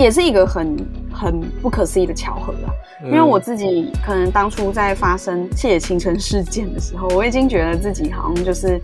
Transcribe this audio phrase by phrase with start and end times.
[0.00, 0.76] 也是一个很
[1.12, 2.72] 很不可思议的巧合啊。
[3.02, 8.78] 因为我自己可能当初在发生谢青春事件的时候，我已经觉得自己好像就是，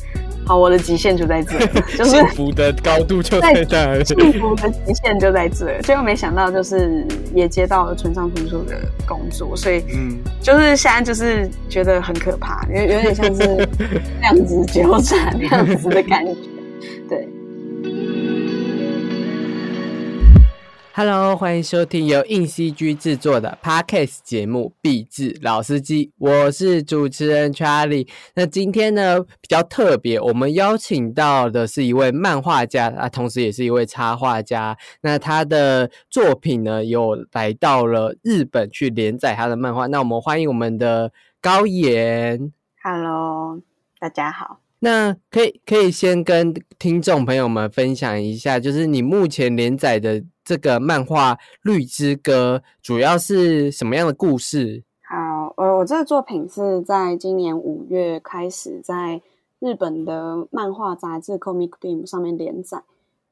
[0.47, 1.59] 好，我的极限就在这，
[1.99, 5.79] 就是幸福的高度就在这，幸福的极限就在这。
[5.83, 8.75] 结果没想到就是也接到了村上春树的
[9.07, 13.69] 工作，所以嗯，就是现在就是觉得很可怕，有有点像是
[14.23, 16.35] 量子纠缠那样子的感觉，
[17.07, 17.29] 对。
[20.99, 28.09] Hello，欢迎收听由硬 CG 制作的 Podcast 节目《壁纸老司机》，我是主持人 Charlie。
[28.35, 34.75] 那今天呢比较特别，我们邀请到的是一位漫画家，啊，同时也是一位插画家。
[35.03, 39.87] 那他的作品呢，有来到了日本去连载他的漫画。
[39.89, 42.51] 那我们欢迎我们的高岩。
[42.83, 43.61] Hello，
[43.99, 44.61] 大家好。
[44.79, 50.25] 那可以可以先跟听众朋友们分享一下，就是你目前连载的。
[50.47, 54.85] 这个漫画《绿之歌》主要是什么样的故事？
[55.03, 59.21] 好，呃，我这个作品是在今年五月开始在
[59.59, 62.85] 日本的漫画杂志《Comic Beam》上面连载。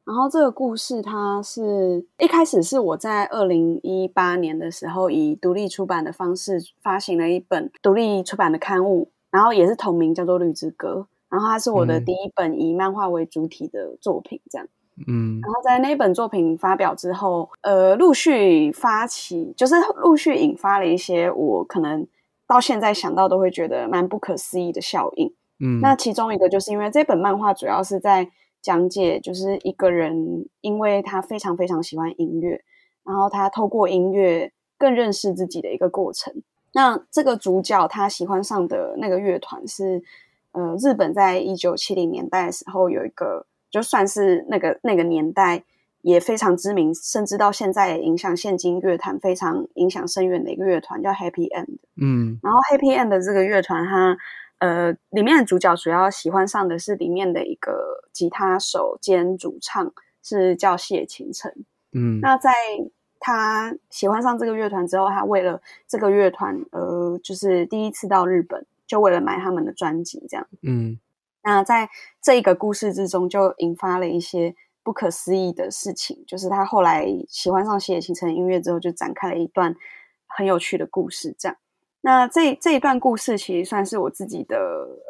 [0.04, 11.06] 然后这个故事，它是一开始是我在二零一八年的时候以独立出版的方式发行了一本独立出版的刊物，然后也是同名，叫做《绿之歌》。
[11.30, 14.66] 然后它是我的第一本以漫画为主体的作品，这样。
[14.66, 22.06] 嗯，然后在那本作品发表之后，呃，陆续发起，就是陆续引发了一些我可能
[22.46, 25.34] 到现在想到都会觉得蛮不可思议的效应。
[25.58, 28.30] 嗯，那其中一个就是因为这本漫画主要是在
[28.62, 32.62] 讲解，就是一个人因为他非常非常喜欢音乐，
[33.02, 36.32] 然后他透过音乐更认识自己的一个过程。
[36.72, 40.00] 那这个主角他喜欢上的那个乐团是，
[40.52, 43.46] 呃，日本在一九七零年代的时候有一个。
[43.74, 45.64] 就算是那个那个年代
[46.02, 51.78] 也非常知名，甚至到现在也影响现今乐坛非常影响深远的一个乐团，叫 Happy End。
[52.00, 54.16] 嗯，然后 Happy End 的这个乐团，它
[54.60, 59.92] 呃里面的主角主要喜欢上的是里面的一个吉他手兼主唱，
[60.22, 61.52] 是叫谢晴晨。
[61.90, 62.52] 嗯，那在
[63.18, 70.46] 他喜欢上这个乐团之后，他为了这个乐团，呃，就是第一次到日本，就为了买他们的专辑，这样。
[70.62, 70.96] 嗯。
[71.44, 71.90] 那在
[72.22, 76.24] 这一个故事之中，就引发了一些不可思议的事情。
[76.26, 79.76] 就是他后来喜欢上写形成音乐之后，就展开了一段
[80.26, 81.36] 很有趣的故事。
[81.38, 81.56] 这样，
[82.00, 84.56] 那这这一段故事其实算是我自己的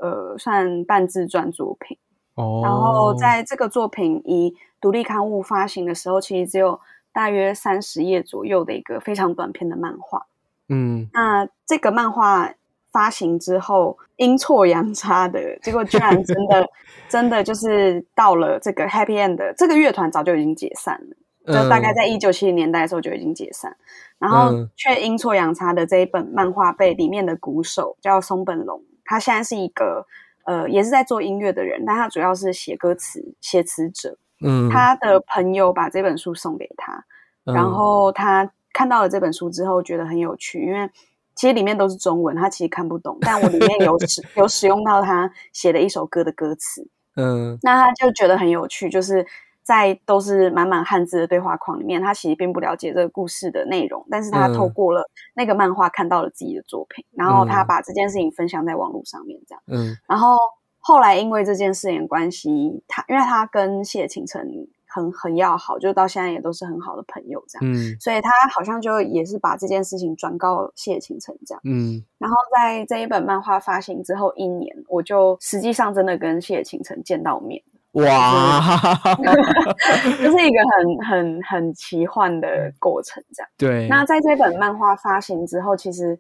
[0.02, 1.96] 呃，算半自传作品。
[2.34, 2.60] 哦。
[2.64, 6.80] 然后在这个作品以独立刊物发行的时候，其实只有
[7.12, 10.26] 大约三十页左右的一个非常短篇的漫画。
[10.68, 11.08] 嗯。
[11.12, 12.52] 那这个漫画。
[12.94, 16.71] 发行之后阴错阳差的结果，居然真的
[17.10, 23.77] 真的就是到了这个 Happy End，这个乐团早就已经解散了，就大概在一九七零年代的时候就已经解散，
[24.21, 30.06] 然后却阴错阳差的这一本漫画被里面的鼓手叫松本龙，他现在是一个
[30.44, 37.05] 呃也是在做音乐的人，但他主要是写歌词写词者，嗯，他的朋友把这本书送给他，
[37.43, 40.88] 然后他看到了这本书之后觉得很有趣，因为。
[41.34, 46.86] 其实里面都是中文，他其实看不懂，但我里面有 使有使用到他写的一首歌的歌词，
[47.16, 49.26] 嗯，那他就觉得很有趣，就是
[49.62, 55.02] 在都是满满汉字的对话框里面，他其实并不了解这个故事的内容，但是他透过了
[55.34, 60.36] 那个漫画看到了自己的作品，然后他把这件事情分享在网络上面，这样，嗯，然后
[60.78, 64.46] 后来因为这件事情关系，他因为他跟谢倾城。
[64.94, 77.60] 很很要好，就到现在也都是很好的朋友这样，嗯，所以他好像就也是把这件事情转告谢倾城这样，嗯，然后在这一本漫画发行之后一年，我就实际上真的跟谢倾城见到面，
[77.93, 78.62] 哇，
[80.19, 83.88] 这是一个很很很奇幻的过程这样，对。
[83.88, 86.19] 那在这本漫画发行之后，其实。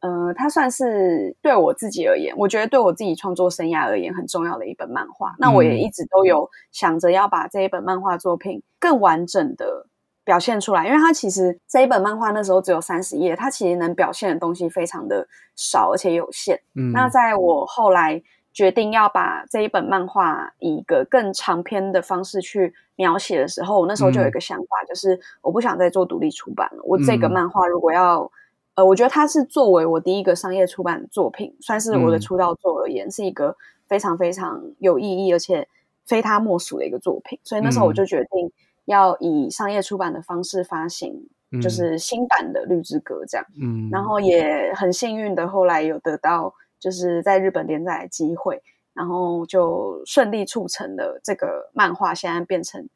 [0.00, 5.34] 呃，它算是对我自己而言，我觉得对我自己创作生涯而言很重要的一本漫画。
[5.38, 9.86] 那我也一直都有想着要把这一本漫画作品更完整的
[10.24, 15.26] 表现出来，因为它其实这一本漫画那时候只有三十页，它其实能表现的东西非常的
[15.56, 16.60] 少而且有限。
[16.74, 26.82] 嗯，那在我后来决定要把这一本漫画以一个更长篇的方式去描写的时候，我那时候就有一个想法，就是我不想再做独立出版了。
[26.84, 28.30] 我这个漫画如果要
[28.78, 33.56] 呃，我觉得它是作为我第一个商业出版作品，算是我的出道作而言，是一个
[33.88, 35.66] 非常非常有意义，而且
[36.06, 37.36] 非他莫属的一个作品。
[37.42, 38.48] 所以那时候我就决定
[38.84, 41.12] 要以商业出版的方式发行，
[41.60, 43.44] 就是新版的《绿之歌》这样。
[43.60, 48.62] 嗯，然后也很幸运的，后来有得到就是在日本连载的机会，
[48.94, 52.88] 然后就顺利促成了这个漫画，现在变成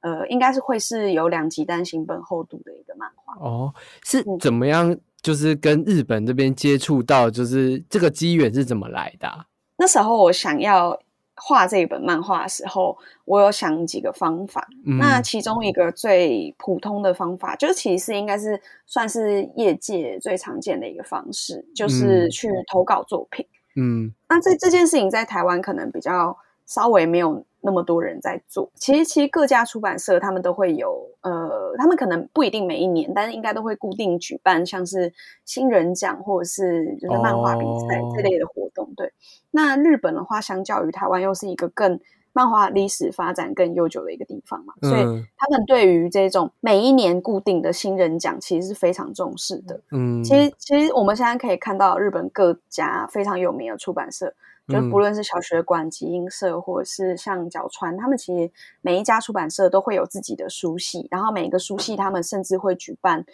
[0.00, 3.34] 呃，应该是会是有两集单行本厚度的一个漫画。
[3.40, 3.72] 哦，
[4.04, 4.94] 是怎么样？
[5.22, 9.28] 就是跟日本这边接触到，就是这个机缘是怎么来的？
[9.76, 10.98] 那时候我想要
[11.34, 14.68] 画这一本漫画的时候，我有想几个方法。
[14.84, 23.46] 那其中一个最普通的方法，就是其实应该是算是业界最常见的一个方式，就是去投稿作品。
[23.76, 27.44] 嗯，那这这件事情在台湾可能比较稍微没有。
[27.62, 35.12] 那么多人在做，其实其实各家出版社他们都会有，呃，他们可能不一定每一年，但是应该都会固定举办像是
[35.44, 38.90] 新人奖或者是就是漫画比赛这类的活动。
[38.96, 39.12] 对，
[39.50, 42.00] 那日本的话，相较于台湾，又是一个更
[42.32, 45.02] 漫画历史发展更悠久的一个地方嘛，所以
[45.36, 49.80] 他们对于这种每一年固定的新人奖其实是非常重视的。
[49.90, 54.32] 嗯，其实其实我们现在可以看到日本各家非常有名的出版社。
[54.70, 58.50] 就不论是小学馆、集英社，或者是像角川，他们其实
[58.80, 63.24] 每一家出版社都会有自己的书系，然后每个书系他们甚至会举办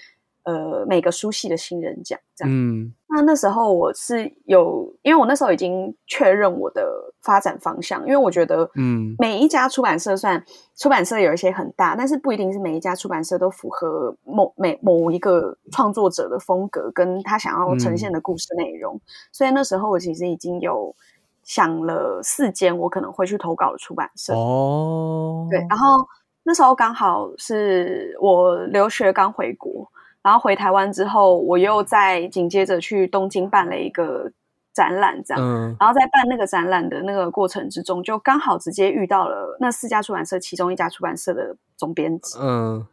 [0.44, 2.52] 呃每个书系的新人奖，这样。
[2.52, 10.44] 嗯，那那时候我是有，因为我那时候已经确认我的发展方向，因为我觉得，嗯，每一家出版社算
[10.76, 19.00] 出版社有一些很大，但是不一定是每一家出版社都符合某每某一个创作者的风格跟他想要呈现的故事内容，
[19.32, 20.94] 所以那时候我其实已经有。
[21.46, 24.34] 想了四间我可能会去投稿的出版社。
[24.34, 26.06] 哦，对，然后
[26.42, 29.88] 那时候刚好是我留学刚回国，
[30.20, 34.30] 然后回台湾之后，我又在紧接着去东京办了一个
[34.74, 42.86] 展览，这样，然后在办那个展览的那个过程之中，就刚好直接遇到了那四家出版社其中一家出版社的总编辑，嗯。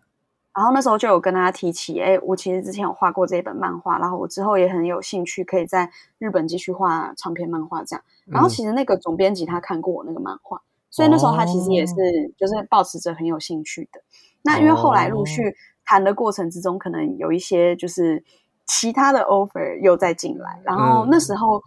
[0.56, 5.90] 然后那时候就有跟他提起，哎，我其实之前有画过这一本漫画，然后我之后也很有兴趣可以在
[6.20, 8.04] 日本继续画长篇漫画这样。
[8.26, 11.94] 然后其实那个总编辑他看过我那个漫画，所以那时候他其实也是
[12.38, 14.02] 就是保持着很有兴趣的。
[14.44, 15.56] 那因为后来陆续
[15.86, 18.24] 谈的过程之中，可能有一些就是
[18.66, 21.62] 其他的 offer 又再进来，然后那时候。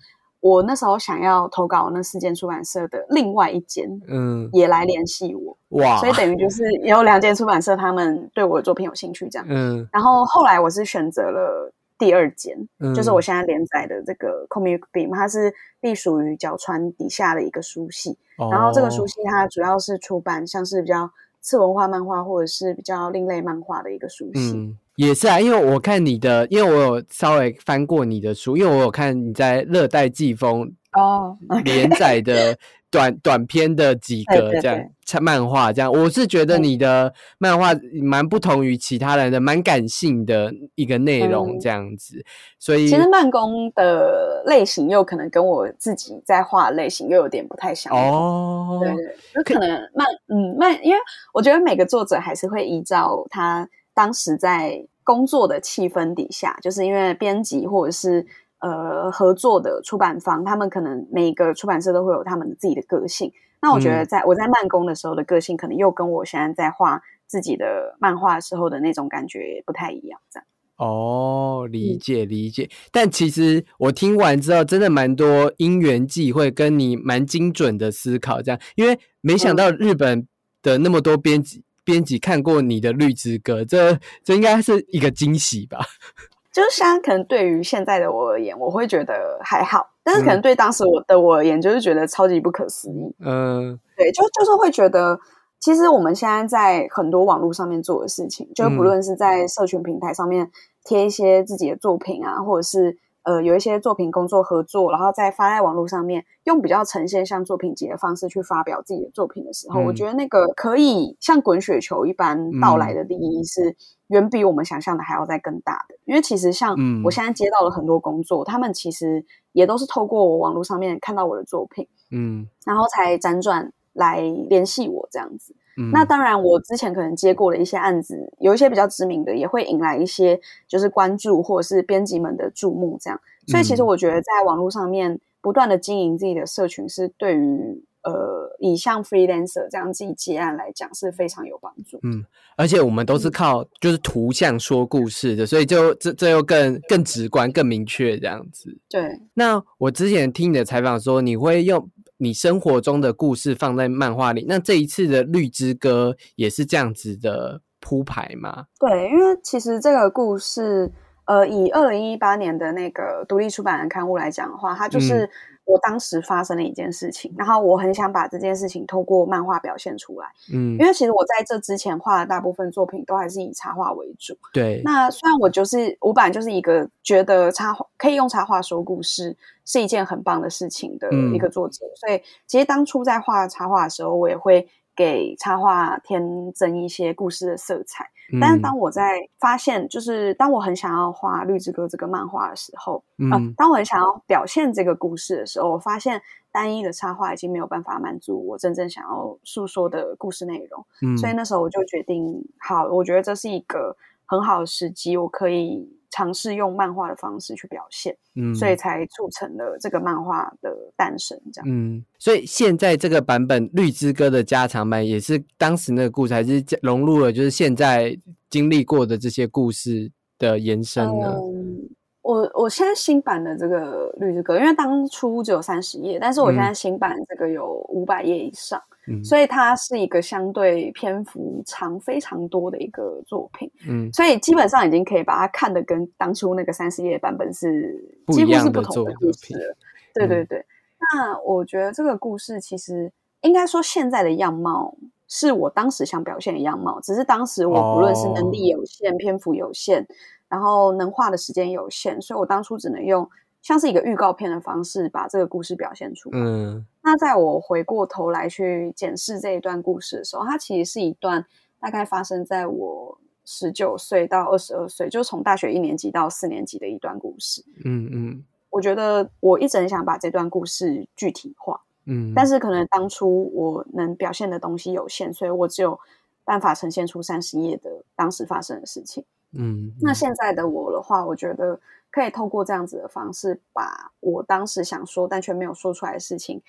[0.46, 5.98] 我那时候想要投稿那四间出版社的另外一间，嗯，也来联系我，哇！
[5.98, 9.88] 所以等于就是有两间出版社，他们对我的作品有兴趣，这样，嗯。
[9.93, 12.56] 然后后来我是选择了第二间，
[12.94, 18.16] 就是我现在连载的这个 Comic Beam，它是隶属于角川底下的一个书系，
[18.50, 21.10] 然后这个书系它主要是出版像是比较
[21.40, 24.76] 次文化漫画或者是比较另类漫画的一个书系。
[24.96, 30.62] 也是啊，因为我看你的，因为我有稍微翻过你的书，因为我有看你在《热带季风》
[30.98, 32.56] 哦连载的
[32.90, 34.81] 短短篇的几个这样
[35.20, 35.93] 漫画，这样。
[35.93, 37.72] 我是觉得你的漫画
[38.02, 42.25] 蛮不同于其他人的，蛮感性的一个内容这样子，
[42.58, 50.98] 所以其实慢工的类型又可能跟我自己在画类型又有点不太相同哦，对对，有可能慢嗯慢，因为
[51.34, 53.69] 我觉得每个作者还是会依照他。
[53.96, 58.26] 当时在工作的气氛底下，就是因为编辑或者是
[58.58, 63.32] 呃合作的出版方，他们可能每个出版社都会有他们自己的个性。
[63.62, 70.20] 那我觉得，在我在慢工的时候的个性，可能又跟我现在在画自己的漫画时候的那种感觉不太一样。
[70.31, 70.46] 这样
[70.76, 72.69] 哦，理解理解。
[72.93, 78.43] 但其实我听完之后，真的蛮多因缘际会，跟你蛮精准的思考。
[78.43, 80.28] 这样，因为没想到日本
[80.60, 81.64] 的那么多编辑。
[81.87, 85.79] 编辑看过你的《绿之歌》，这这应该是一个惊喜吧？
[86.53, 93.15] 就是现在可能对于现在的我而言，我会觉得还好，但是可能对当时我的我而言，就是觉得超级不可思议。
[93.20, 95.20] 嗯，对，就就是会觉得，
[95.60, 100.51] 其实我们现在在很多网络上面做的事情，就不论是在社群平台上面
[100.82, 102.99] 贴一些自己的作品啊，或者是。
[103.27, 113.75] 呃，有一些作品工作合作，然后再发在网络上面，用比较呈现像作品集的方式去发表自己的作品的时候，我觉得那个可以像滚雪球一般到来的利益是
[114.06, 115.97] 远比我们想象的还要再更大的。
[116.05, 125.53] 因为其实像我现在接到了很多工作，他们其实也都是透过我网络上面看到我的作品，嗯，然后才辗转来联系我这样子。
[125.93, 133.21] 那当然，我之前可能接过的一些案子，有一些比较知名的，也会引来一些就是关注或者是编辑们的注目，这样。
[133.47, 142.01] 所以其实我觉得，在网络上面不断的经营自己的社群，是对于呃以像 freelancer 这样自己接案来讲是非常有帮助。
[142.05, 142.25] 嗯，
[142.56, 148.75] 而且我们都是靠就是图像说故事的，所以就这这又更更直观、更明确这样子。
[148.89, 149.21] 对。
[149.35, 151.91] 那我之前听你的采访说，你会用。
[152.19, 158.67] 你生活中的故事放在漫画里，那这一次的《绿之歌》也是这样子的铺排吗？
[158.79, 160.91] 对，因为其实这个故事，
[161.27, 165.29] 呃，以二零一八年的那个独立出版的刊物来讲的话，它就是
[165.67, 170.29] 我当时发生了一件事情，然后我很想把这件事情透过漫画表现出来。
[170.53, 174.37] 嗯因，为其实我在这之前画的大部分作品都还是以插画为主。
[174.53, 188.10] 对，那虽然我就是我本来就是一个觉得插画可以用插画说故事是一件很棒的事情的嗯一个作者，所以其实当初在画插画的时候，我也会给插画添增一些故事的色彩。
[188.41, 200.84] 但是嗯当我在发现，就是当我很想要画《绿之歌》这个漫画的时候，呃嗯，当我很想要表现这个故事的时候，我发现单一的插画已经没有办法满足我真正想要诉说的故事内容。
[201.03, 211.39] 嗯所以那时候我就决定，好，我觉得这是一个很好的时机，我可以尝试用漫画的方式去表现，嗯所以才促成了这个漫画的诞生。
[211.53, 218.19] 这样，嗯，所以现在这个版本《绿之歌》的加长版也是当时那个故事，还是融入了就是现在
[218.49, 221.35] 经历过的这些故事的延伸呢？
[221.37, 221.87] 嗯，
[222.23, 233.70] 我我现在新版的这个《绿之歌》，因为当初只有三十页，但是我现在新版这个有五百页以上，嗯所以它是一个相对篇幅长非常多的一个作品。
[233.89, 234.13] 嗯。
[234.13, 237.94] 所以基本上已经可以把它看的跟当初那个三十页版本是
[238.29, 239.77] 几乎是不同的故事了。
[240.15, 240.65] 对对对，
[241.13, 244.96] 那我觉得这个故事其实应该说现在的样貌
[245.29, 250.06] 是我当时想表现的样貌，只是当时我不论是能力有限、篇幅有限，
[250.48, 253.29] 然后能画的时间有限，所以我当初只能用
[253.67, 256.39] 像是一个预告片的方式把这个故事表现出来。
[256.39, 261.44] 嗯那在我回过头来去检视这一段故事的时候，它其实是一段
[261.81, 267.65] 大概发生在我十九岁到二十二岁，就从大学一年级到四年级的一段故事。
[267.85, 275.99] 嗯嗯我觉得我一直很想把这段故事具体化，嗯，但是可能当初我能表现的东西有限，所以我只有
[276.44, 279.25] 办法呈现出三十页的当时发生的事情。
[279.53, 281.81] 嗯那现在的我的话，我觉得
[282.17, 286.63] 可以透过这样子的方式，把我当时想说但却没有说出来的事情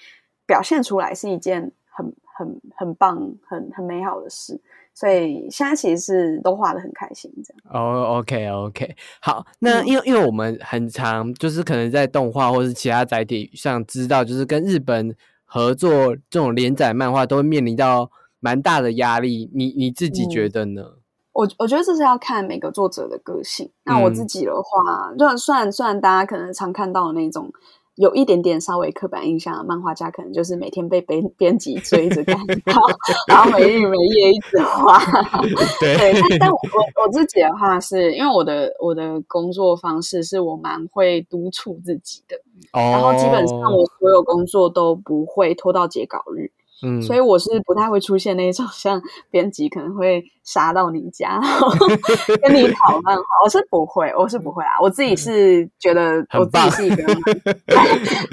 [0.46, 4.60] 表现出来，是一件很很很棒、很很美好的事。
[4.94, 7.64] 所以现在其实是都画的很开心，这样。
[7.74, 18.12] 哦，OK OK，好，那嗯因为因为我们很常就是可能在动画或是其他载体上知道，就是跟日本合作这种连载漫画都会面临到
[18.42, 20.97] 蛮大的压力，你你自己觉嗯得呢？
[21.38, 23.70] 我我觉得这是要看每个作者的个性。
[23.84, 27.48] 那我自己的话，就虽然虽然大家可能常看到的那种
[27.94, 32.74] 有一点点稍微刻板印象的漫画家，可能就是每天被编编辑追着赶到，
[33.28, 34.98] 然后没日没夜一直画。
[35.80, 42.36] 对，但但我我我自己的话是，因为我的我的工作方式是我蛮会督促自己的，
[42.74, 46.50] 哦，然后基本上我所有工作都不会拖到截稿日，
[46.84, 51.70] 嗯，所以我是不太会出现那种像编辑可能会杀到你家，然后
[52.42, 57.86] 跟你讨论，我是不会，我是不会啊，我自己是觉得我自己是一个蛮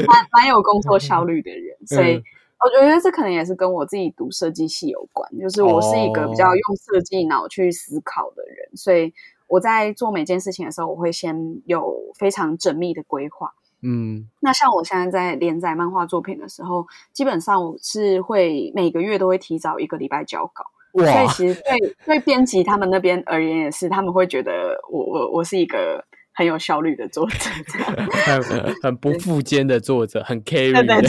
[0.06, 2.16] 蛮蛮有工作效率的人，所以。
[2.16, 2.22] 嗯
[2.64, 9.12] 我觉得这可能也是跟我自己读设计系有关，就是我是一个比较用设计脑去思考的人，所以
[9.48, 11.36] 我在做每件事情的时候，我会先
[11.66, 13.52] 有非常缜密的规划。
[13.84, 14.28] 嗯。
[14.40, 27.50] 那像我现在在连载漫画作品的时候，基本上我是会每个月都会提早一个礼拜交稿，所以，其实对对编辑他们那边而言也是，他们会觉得我我我是一个很有效率的作者，
[28.42, 31.08] 很很不负肩的作者，很 carry 对对的，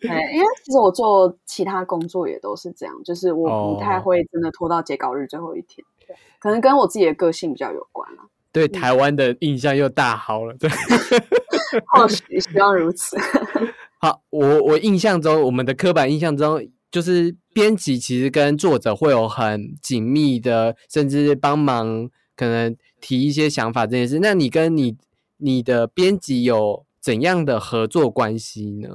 [0.00, 4.02] 对，因为其实我做其他工作也都是这样，就是我不太哦。
[4.02, 6.16] 会真的拖到截稿日最后一天，对。
[6.38, 8.24] 可能跟我自己的个性比较有关啦。
[8.56, 10.54] 对台湾的印象又大好了。
[10.54, 10.70] 对，
[11.92, 13.14] 或许希望如此。
[14.00, 24.20] 好，我我印象中，我们的刻板印象中，就是编辑其实跟作者会有很紧密的，甚至帮忙可能提一些想法这件事。
[24.22, 24.96] 那你跟你
[25.36, 28.88] 你的编辑有怎样的合作关系呢？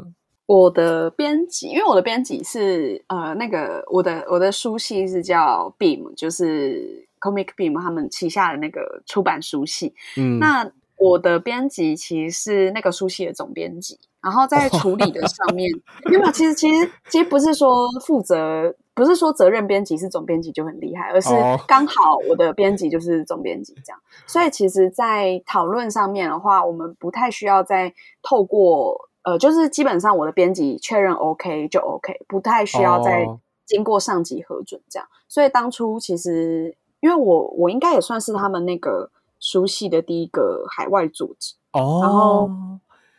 [0.47, 9.93] 我的编辑，因为我的编辑是呃那个我的我的书系是叫 Beam，就是 Comic Beam 他们旗下的那个出版书系。
[10.17, 15.71] 嗯，那我的编辑其实是那个书系的总编辑，然后在处理的上面，
[16.05, 23.99] 没有，其实其实其实不是说负责，不是说责任编辑是总编辑就很厉害，而是哦刚好我的编辑就是总编辑这样。
[24.27, 35.07] 所以其实，在讨论上面的话，我们不太需要再透过呃，就是基本上我的编辑确认 OK 就 OK，不太需要再哦经过上级核准这样。
[35.27, 42.49] 所以当初其实，因为我我应该也算是他们那个熟悉的第一个海外组织，哦，然后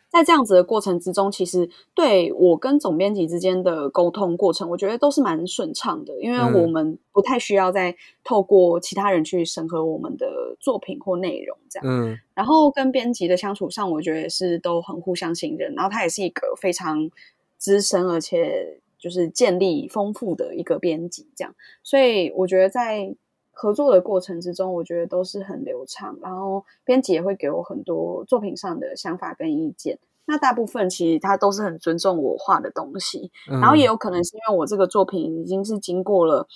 [0.09, 11.87] 在这样子的过程之中，其实对我跟总编辑之间的沟通过程，我觉得都是蛮顺畅的，因为我们不太需要再透过其他人去审核我们的作品或内容这样。
[11.87, 15.73] 嗯然后跟编辑的相处上，我觉得也是都很互相信任。
[15.73, 17.09] 然后他也是一个非常
[17.57, 21.53] 资深而且就是建立丰富的一个编辑，这样。
[21.81, 23.15] 所以我觉得在
[23.53, 26.17] 合作的过程之中，我觉得都是很流畅。
[26.21, 29.97] 然后编辑也会给我很多作品上的想法跟意见。
[30.25, 36.47] 那大部分其实他都是很尊重我画的东西，嗯，然后也有可能是因为我这个作品已经是经过了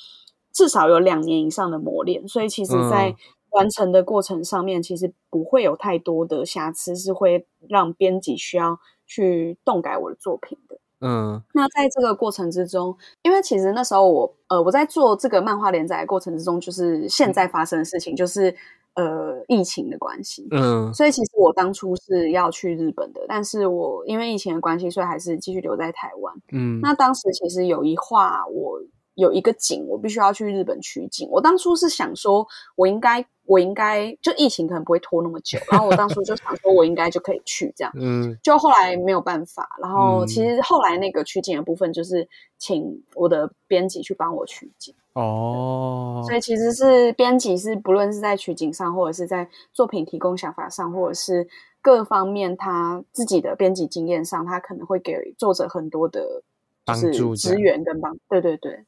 [0.54, 3.16] 至少有两年以上的磨练，所以其实在嗯
[3.50, 10.80] 完成的过程上面，其实不会有太多的瑕疵，是会让编辑需要去动改我的作品的。
[11.00, 18.56] 嗯那在这个过程之中，因为其实那时候我呃我在做这个漫画连载的过程之中，就是现在发生的事情，就是
[18.96, 20.48] 呃疫情的关系。
[20.52, 26.34] 嗯所以其实我当初是要去日本的，但是我因为疫情的关系，所以还是继续留在台湾。
[26.52, 28.82] 嗯，那当时其实有一话，我
[29.18, 31.28] 有一个景，我必须要去日本取景。
[31.32, 37.92] 我当初是想说，我应该，我应该就疫情可能不会拖那么久，然后我当初就想说，我应该就可以去这样。
[37.96, 42.28] 嗯就后来没有办法，然后嗯其实后来那个取景的部分，就是
[42.60, 44.94] 请我的编辑去帮我取景。
[45.14, 51.48] 哦，所以其实是编辑是不论是在取景上，或者是在作品提供想法上，或者是
[51.82, 56.44] 各方面他自己的编辑经验上，他可能会给作者很多的，就
[56.86, 58.16] 帮是支援跟帮。
[58.30, 58.86] 对对对，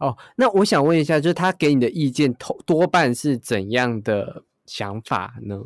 [0.00, 5.56] 哦，那我想问一下，就是他给你的意见，多多半是怎样的想法呢？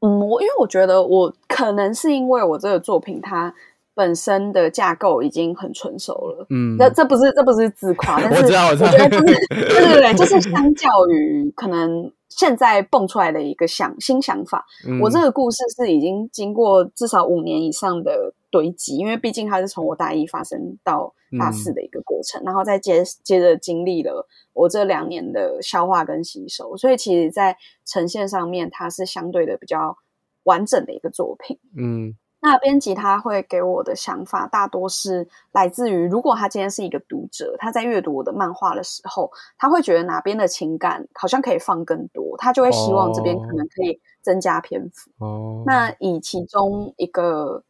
[0.00, 3.52] 嗯，我因为我觉得我可能是因为我这个作品它
[3.94, 6.46] 本身的架构已经很成熟了。
[6.50, 14.66] 嗯，那这不是这不是自夸， 但是我知道我知道觉得就是 对对对，就是相较于可能现在蹦出来的一个想新想法，
[15.00, 29.96] 我这嗯个故事是已经经过至少五年以上的堆积，因为毕竟它是从我大一发生到大四的一个过程，然后再接接着经历了我这两年的消化跟吸收，所以其实在呈现上面，它是相对的比较
[30.44, 31.58] 完整的一个作品。
[31.76, 45.10] 嗯那编辑他会给我的想法，大多是来自于，如果他今天是一个读者，他在阅读我的漫画的时候，他会觉得哪边的情感好像可以放更多，他就会希望这边可能可以增加篇幅。
[45.24, 47.64] 哦，那以其中一个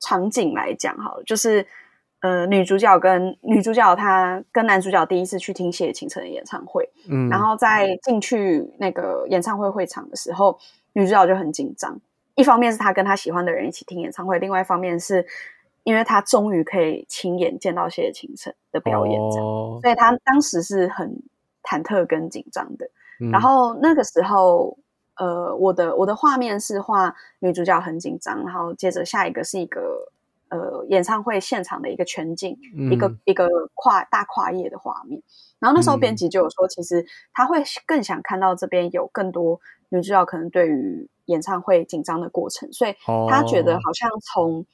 [0.00, 1.66] 场景来讲，好了，就是
[2.20, 10.58] 呃，女主角跟女主角她跟男主角第一次去听谢晴晨的演唱会，嗯，然后在进去那个演唱会会场的时候，
[10.92, 12.00] 女主角就很紧张。
[12.34, 15.26] 一方面是她跟她喜欢的人一起听演唱会，另外一方面是
[15.84, 21.20] 因为她终于可以亲眼见到谢晴晨的表演，这样，哦，所以她当时是很
[21.62, 22.86] 忐忑跟紧张的。
[23.20, 24.78] 嗯然后那个时候，
[25.18, 30.10] 呃，我的我的画面是画女主角很紧张，然后接着下一个是一个
[30.48, 32.56] 呃演唱会现场的一个全景，
[32.90, 35.22] 一个嗯一个跨大跨页的画面。
[35.58, 42.94] 然后那时候嗯编辑就有说，其实他会更想看到这边有更多女主角可能对于演唱会紧张的过程，所以
[43.28, 44.64] 他觉得哦好像从。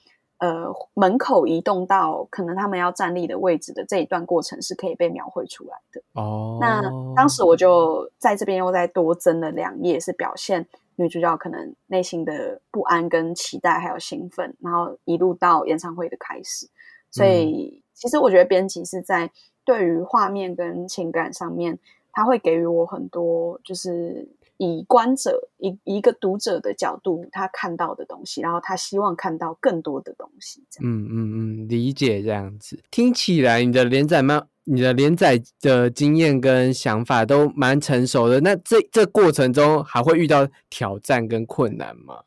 [0.44, 6.02] 呃，门口移动到可能他们要站立的位置的这一段过程是可以被描绘出来的。
[6.12, 6.82] 哦，那
[7.16, 16.68] 当时我就在这边又再多增了两页，是表现女主角可能内心的不安、跟期待还有兴奋，然后一路到演唱会的开始。
[17.10, 19.30] 所以，其实我觉得编辑是在
[19.64, 21.78] 对于画面跟情感上面，
[22.12, 30.62] 他会给予我很多，就是以观者以一个读者的角度，他看到的东西，然后他希望看到更多的东西。
[30.82, 32.82] 嗯嗯嗯，理解这样子。
[32.90, 38.40] 听起来你的连载漫，你的连载的经验跟想法都蛮成熟的。
[38.40, 42.20] 那这这过程中还会遇到挑战跟困难吗？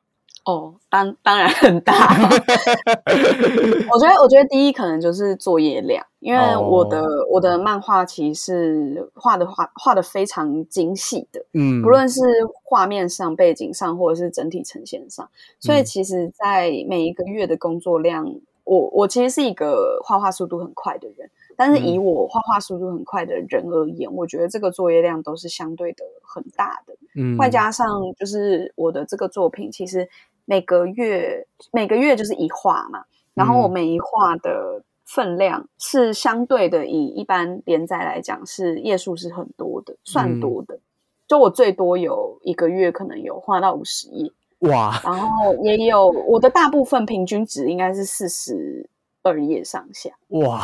[0.48, 1.94] 哦，当当然很大。
[3.92, 12.22] 我觉得，我觉得第一可能就是作业量，因为我的、哦我的漫画其实是画的画画的非常精细的，嗯，不论是
[12.64, 15.30] 画面上、背景上，或者是整体呈现上，
[15.60, 18.34] 所以嗯其实，在每一个月的工作量，
[18.64, 26.94] 我我其实是一个画画速度很快的人，但是以嗯我画画速度很快的人而言，我觉得这个作业量都是相对的很大的。
[27.20, 30.08] 嗯外加上就是我的这个作品，其实
[30.50, 40.80] 每个月每个月就是一画嘛，然后我嗯每一画的分量是相对的，以一般连载来讲是页数是很多的，算嗯多的。
[41.28, 48.90] 就我最多有一个月可能有画到五十页，哇，然后也有我的大部分平均值应该是四十
[49.24, 50.10] 二页上下。
[50.30, 50.64] 哇，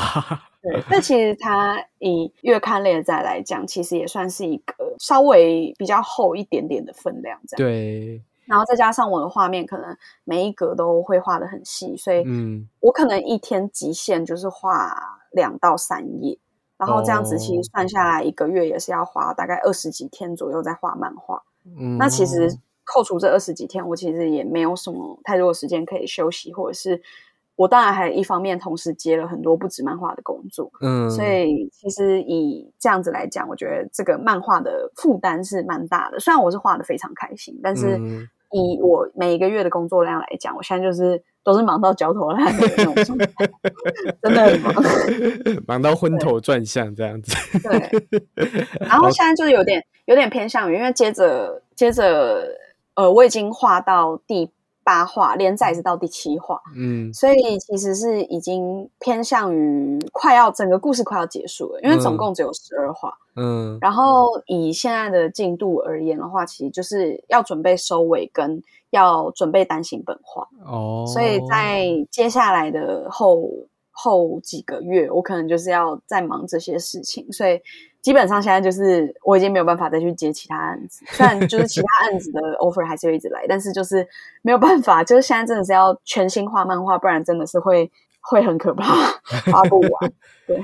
[0.61, 7.69] 对，那其实它以月刊连载来讲，其实也算是一个稍微比较厚一点点的分量，这样。
[7.69, 8.21] 对，
[8.53, 14.95] 然后再加上我的画面，可能每一格都会画的很细，所以嗯我可能一天极限就是画
[15.31, 16.37] 两到三页，
[16.77, 21.41] 然后这样子其哦实算下来一个月也是要花大概二十几天左右在画漫画。
[21.65, 22.47] 嗯，那其实
[22.83, 27.01] 扣除这二十几天，我其实也没有什么太多的时间可以休息，或者是
[27.55, 36.19] 我当然还一方面同时接了很多不止漫画的工作，嗯，所以其实以这样子来讲，我觉得这个漫画的负担是蛮大的。
[36.19, 43.27] 虽然我是画的非常开心，但是嗯以我每一个月的工作量来讲，我现在就是都是忙到焦头烂额的那种状态，
[44.21, 44.73] 真的很忙。
[45.67, 47.35] 忙到昏头转向这样子。
[47.67, 47.91] 对，
[48.79, 52.47] 然后现在就是有点有点偏向于，因为接着接着
[52.95, 54.49] 呃，我已经画到第
[54.83, 57.13] 八话，连载是到第七话，嗯。
[57.13, 62.17] 所以其实是已经偏向于快要整个故事快要结束了，因为总嗯。
[62.17, 63.13] 共只有十二话。
[63.35, 63.77] 嗯。
[63.81, 73.49] 然后以现在的进度而言的话，其实就是要准备收尾跟要准备单行本化，哦，所以在接下来的后
[73.93, 77.61] 后几个月，我可能就是要在忙这些事情，所以
[78.01, 84.05] 基本上现在就是我已经没有办法再去接其他案子， 虽然就是其他案子的 offer 还是会一直来，但是就是
[84.41, 88.83] 没有办法，就是现在真的是要全新画漫画，不然真的是会会很可怕，
[89.51, 90.13] 画不完。
[90.47, 90.61] 对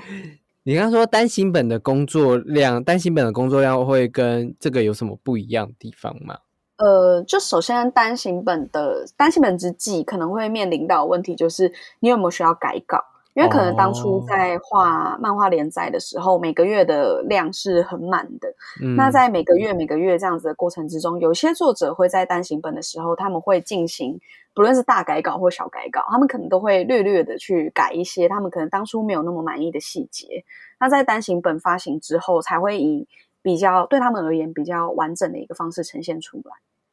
[0.64, 6.38] 你刚刚说单行本的工作量，单行本的工作量会跟这个有什么不一样的地方吗？
[6.78, 13.04] 呃，就首先单行本的单行本之际，可能会面临到的问题就是你有没有需要改稿？
[13.36, 18.50] 因为可能当初哦在画漫画连载的时候，每个月的量是很满的。
[18.82, 24.20] 嗯，那在每个月每个月这样子的过程之中，有些作者会在单行本的时候，他们会进行
[24.54, 30.44] 不论是大改稿或小改稿，他们可能都会略略的去改一些他们可能当初没有那么满意的细节。
[30.80, 33.08] 那在单行本发行之后，才会以
[33.42, 36.52] 比较对他们而言比较完整的一个方式呈现出来。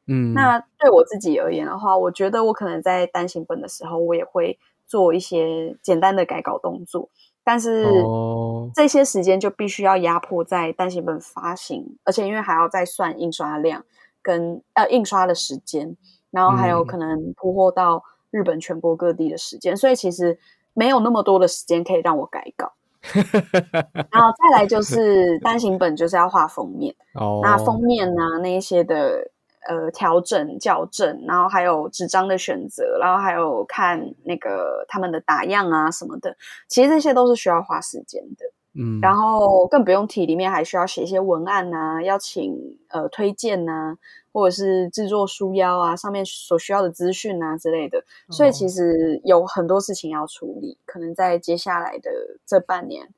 [0.09, 7.09] 嗯，那对我自己而言的话，我觉得我可能在单行本的时候，我也会做一些简单的改稿动作，
[7.43, 13.85] 但是哦这些时间就必须要压迫在单行本发行，而且因为还要再算印刷量
[14.21, 15.95] 跟呃印刷的时间，
[16.31, 20.39] 然后还有嗯可能铺货到日本全国各地的时间，所以其实
[20.73, 22.73] 没有那么多的时间可以让我改稿。
[23.13, 26.93] 然后再来就是单行本就是要画封面。
[27.13, 29.31] 哦，那封面呢、那一些的
[29.67, 36.35] 呃调整、校正，然后还有纸张的选择，然后还有看那个他们的打样啊什么的，
[36.67, 38.45] 其实这些都是需要花时间的。
[38.79, 42.53] 嗯，然后更不用提，里面还需要写一些文案啊，要请
[42.89, 43.97] 呃推荐呐、
[44.31, 48.03] 或者是制作书腰啊，上面所需要的资讯啊之类的。
[48.29, 52.11] 所以其实有很多事情要处理，可能在接下来的
[52.45, 53.09] 这半年，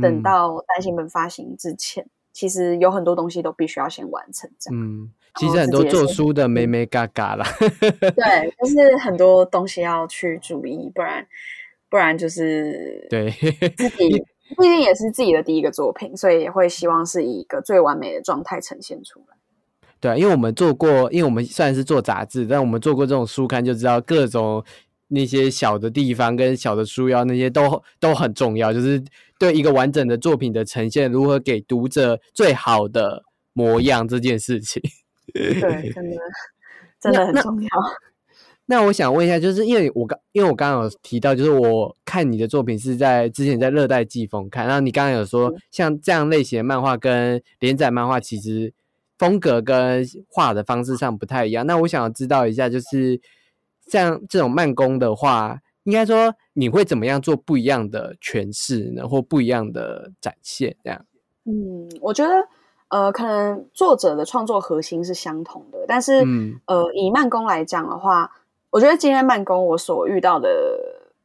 [0.00, 4.48] 等嗯到单行本发行之前，其实有很多东西都必须要先完成。
[4.56, 7.46] 这样、嗯，其实很多做书的妹妹嘎嘎啦，
[7.80, 11.26] 对， 就是很多东西要去注意，不然
[11.88, 13.30] 不然就是对，
[13.76, 14.08] 自 己
[14.56, 19.36] 毕竟也是自己的第一个作品，所以也会希望是以一个最完美的状态呈现出来。
[20.00, 24.64] 对啊，因为我们做过，因为我们虽然是做杂志，但我们做过这种书刊，就知道各种
[25.08, 29.02] 那些小的地方跟小的书腰那些都都很重要，就是
[29.38, 34.80] 对一个完整的作品的呈现，如何给读者最好的模样这件事情。
[35.34, 35.60] 对，
[35.92, 36.16] 真的
[37.00, 37.68] 真的很重要。
[38.70, 48.74] 那我想问一下，就是因为我刚因为我刚刚有提到，就是我看你的作品是在之前在热带季风看，然后你刚刚有说像这样类型的漫画跟连载漫画其实
[49.16, 51.66] 风格跟画的方式上不太一样。
[51.66, 53.18] 那我想要知道一下，就是
[53.86, 60.76] 像这种慢工的话，应该说你会怎么样做不一样的诠释呢，或不一样的展现？
[60.84, 61.06] 这样，
[61.46, 62.30] 嗯，我觉得
[62.88, 66.58] 呃，可能作者的创作核心是相同的，但是、嗯。
[66.66, 68.30] 呃，以慢工来讲的话，
[68.70, 70.48] 我觉得今天慢工我所遇到的，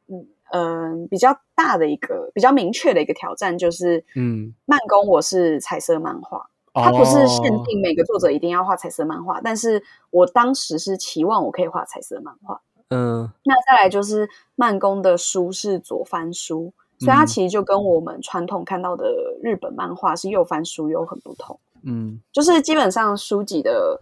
[0.08, 7.62] 嗯呃，比较大的一个比较明确的一个挑战就是，嗯，慢工我是彩色漫画，它不是限哦。
[7.66, 12.60] 定每个作者一定要画彩色漫画，但是我当时是期望我可以画彩色漫画。
[12.90, 13.30] 嗯。
[13.44, 19.06] 那再来就是慢工的书是左翻书，所以它嗯其实就跟我们传统看到的
[19.42, 21.58] 日本漫画是又翻书又很不同。
[21.82, 24.00] 嗯就是基本上书籍的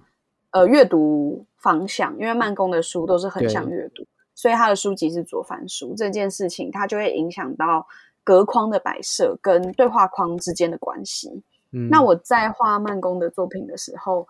[0.50, 7.86] 呃阅读方向，因为慢工的书都是横向对阅读，所以他的书籍是左翻书这件事情，它就会影响到
[8.22, 11.42] 隔框的摆设跟对话框之间的关系。
[11.72, 14.26] 嗯，那我在画慢工的作品的时候，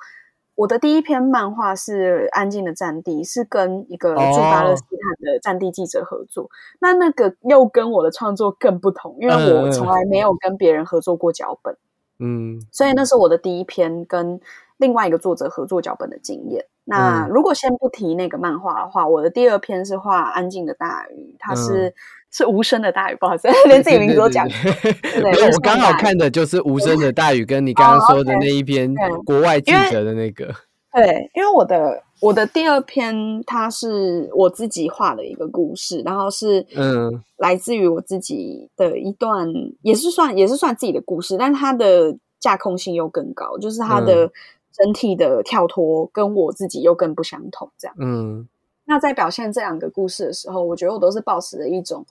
[0.55, 6.49] 我的第一篇漫画是《安静的战地》，是跟一个驻巴勒斯坦的战地记者合作。
[6.81, 11.77] 那那个又跟我的创作更不同，因为我从来没有跟别人合作过脚本。
[12.25, 14.38] 嗯所以那是我的第一篇跟
[14.77, 16.65] 另外一个作者合作脚本的经验。
[16.85, 21.95] 那如果先不提那个漫画的话，我的第二篇是画安静的大鱼，它是
[22.33, 24.49] 是无声的大雨，不好意思， 连自己名字都讲。
[24.49, 28.92] 没有，我刚好看的就是无声的大雨，跟你刚刚说的那一篇
[29.27, 30.53] 国外记者的那个。
[30.95, 39.47] 对，因为我的我的第二篇它是我自己画的一个故事，然后是嗯，来自于我自己的一段，
[39.83, 44.31] 也是算也是算自己的故事，但它的架空性又更高，就是它的
[44.73, 47.95] 整体的跳脱跟我自己又更不相同，这样。
[47.99, 48.47] 嗯，
[48.85, 52.05] 那在表现这两个故事的时候，我觉得我都是保持着一种。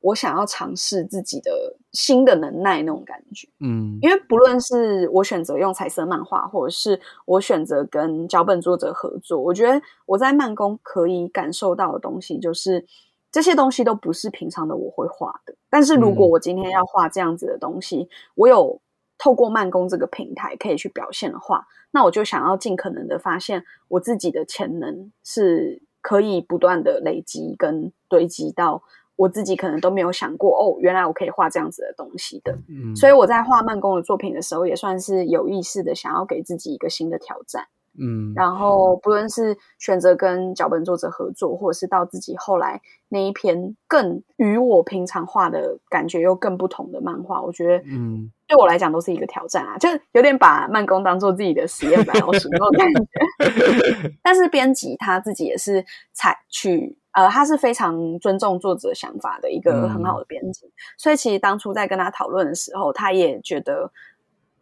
[0.00, 1.50] 我想要尝试自己的
[1.92, 12.86] 新的能耐那种感觉，嗯，因为不论是我选择用彩色漫画，或者是我选择跟脚本作者合作，我觉得我在慢工可以感受到的东西，就是
[13.32, 15.54] 这些东西都不是平常的我会画的。
[15.68, 18.80] 但是如果我今天要画这样子的东西，我有
[19.18, 28.84] 透过慢工这个平台可以去表现的话，那我就想要尽可能的发现我自己的潜能是可以不断的累积跟堆积到。
[29.18, 37.66] 我自己可能都没有想过哦，原来我可以画这样子的东西的，嗯所以我在画慢工的作品的时候，也算是有意识的想要给自己一个新的挑战。
[38.00, 54.12] 嗯，然后不论是选择跟脚本作者合作，或者是到自己后来那一篇更与我平常画的感觉又更不同的漫画，我觉得，嗯，对我来讲都是一个挑战啊，就有点把慢工当做自己的实验版老鼠那种感觉。
[54.22, 56.96] 但是编辑他自己也是采取。
[57.18, 63.90] 呃，他是非常尊重作者想法的一个很好的编辑，所以其实当初在跟他讨论的时候，他也觉得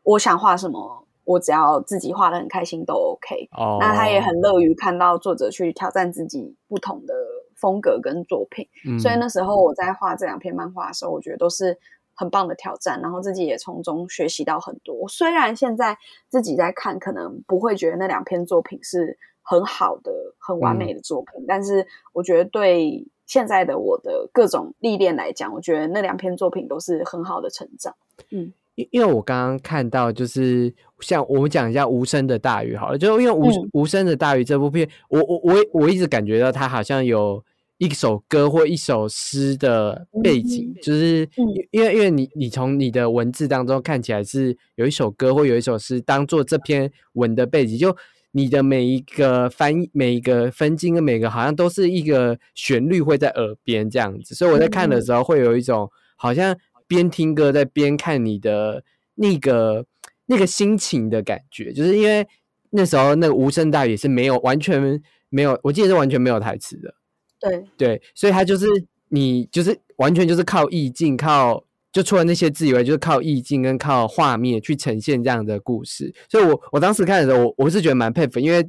[0.03, 3.47] 我想画什么，我只要自己画的很开心都 OK。
[3.53, 7.13] 哦，那他也很乐于看到作者去挑战自己不同的
[7.57, 8.67] 风格跟作品。
[8.99, 11.79] 所以那时候我在画这两篇漫画的时候，我觉得都是
[12.15, 15.07] 很棒的挑战，然后自己也从中学习到很多。
[15.09, 15.99] 虽然现在
[16.31, 19.19] 自己在看，可能不会觉得那两篇作品是。
[19.49, 27.95] 很好的、很完美的作品，但是我觉得对现在的我的各种历练来讲，我觉得那两篇作品都是很好的成长。
[28.31, 37.41] 嗯，因因为我刚刚看到，就是像我们讲一下《无声的大鱼》好了，就因为《无无声的大鱼》这部片，我我我我一直感觉到它好像有
[37.79, 41.29] 一首歌或一首诗的背景，就是
[41.71, 47.97] 因为因为你你从你的文字当中看起来是有一首歌或有一首诗当做这篇文的背景，就。
[48.37, 56.55] 你的每一个翻每一个分镜跟每个好像都是一个旋律会在耳边这样子，所以我在看的时候会有一种好像
[56.87, 59.87] 边听歌在边看你的那个
[60.27, 62.29] 那个心情的感觉，就是因为
[62.69, 66.95] 那时候那个无声大也是没有完全没有，我记得是完全没有台词的，
[67.41, 67.65] 对。
[67.79, 68.67] 对，所以它就是
[69.09, 71.65] 你就是完全就是靠意境靠。
[71.97, 76.15] 就除了那些字以外，就是靠意境跟靠画面去呈现这样的故事。
[76.29, 78.63] 所以，我我当时看的时候，我我是觉得蛮佩服，因为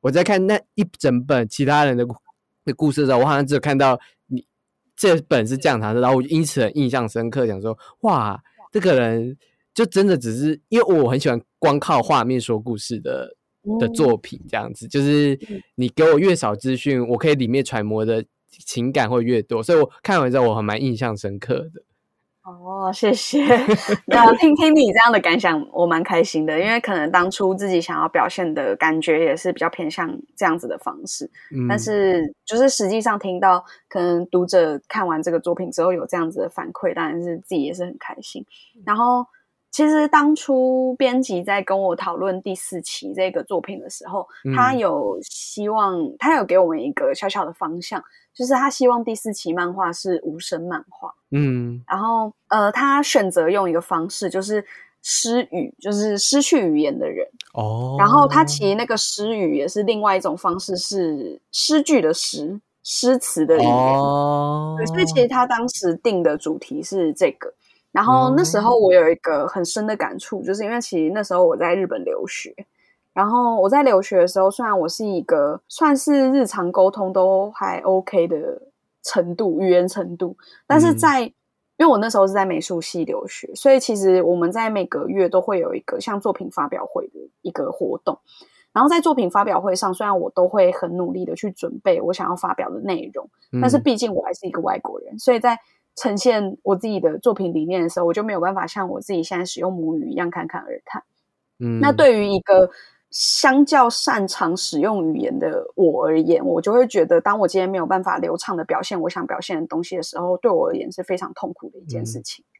[0.00, 2.04] 我在看那一整本其他人的
[2.64, 4.44] 的故事的时候，我好像只有看到你
[4.96, 9.36] 这本是这样谈的，然后我就因此很印象深刻，想说哇，这个人
[9.72, 13.36] 就真的只是因为我很喜欢光靠画面说故事的
[13.78, 15.38] 的作品，这样子就是
[15.76, 21.80] 你给我越少资讯，我可以里面揣摩的情感会越多，所以我看完之后我还蛮印象深刻的。
[22.44, 23.42] 哦，谢谢。
[24.04, 31.30] 那听 听你这样的感想，我蛮开心的，因为可能当初自己想要表现的感觉也是比较偏向这样子的方式。
[31.66, 38.44] 但是，就是实际上听到可能读者看完这个作品之后有这样子的反馈，当然是自己也是很开心。
[38.84, 39.24] 然后，
[39.74, 48.00] 其实当初编辑在跟我讨论第四期这个作品的时候，他有希望，他有给我们一个小小的方向。
[48.32, 54.64] 就是他希望第四期漫画是无声漫画，嗯，然后呃，他选择用一个方式，就是
[55.02, 57.96] 失语，就是失去语言的人哦。
[57.98, 63.68] 然后他其实那个失语也是另外一种方式，是诗句的诗，诗词的语言。
[64.78, 67.52] 对，所以其实他当时定的主题是这个。
[67.94, 72.52] 然后那时候我有一个很深的感触，就是因为其实那时候我在日本留学。
[73.12, 78.60] 然后我在留学的时候，虽然我是一个算是日常沟通都还 OK 的
[79.04, 81.32] 程度，语言程度，但是在因
[81.78, 88.18] 为我那时候是在美术系留学，所以其实我们在每个月都会有一个像作品发表会的一个活动。
[88.72, 93.30] 然后在作品发表会上，虽然我都会很努力的去准备我想要发表的内容，
[93.62, 95.56] 但是毕竟我还是一个外国人，所以在
[95.96, 101.02] 呈现我自己的作品理念的时候，我就没有办法像我自己现在使用母语一样侃侃而谈。
[101.58, 102.68] 嗯，那对于一个
[103.10, 112.44] 相较擅长使用语言的我而言，我就会觉得，当我今天没有办法流畅的表现我想表现的东西的时候，对我而言是非常痛苦的一件事情。
[112.48, 112.53] 嗯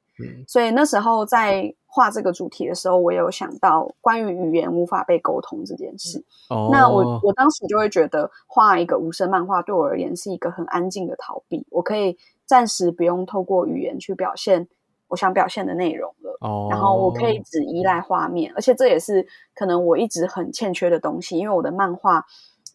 [0.47, 6.25] 所以那时候在画这个主题的时候，我有想到关于语言无法被沟通这件事。
[6.51, 14.69] 哦，那我我当时就会觉得画一个无声漫画对我而言是一个很安静的逃避，我可以暂时不用透过语言去表现
[15.09, 16.39] 我想表现的内容了。
[16.41, 22.25] 哦，然后我可以只依赖画面，而且这也是可能我一直很欠缺的东西，因为我的漫画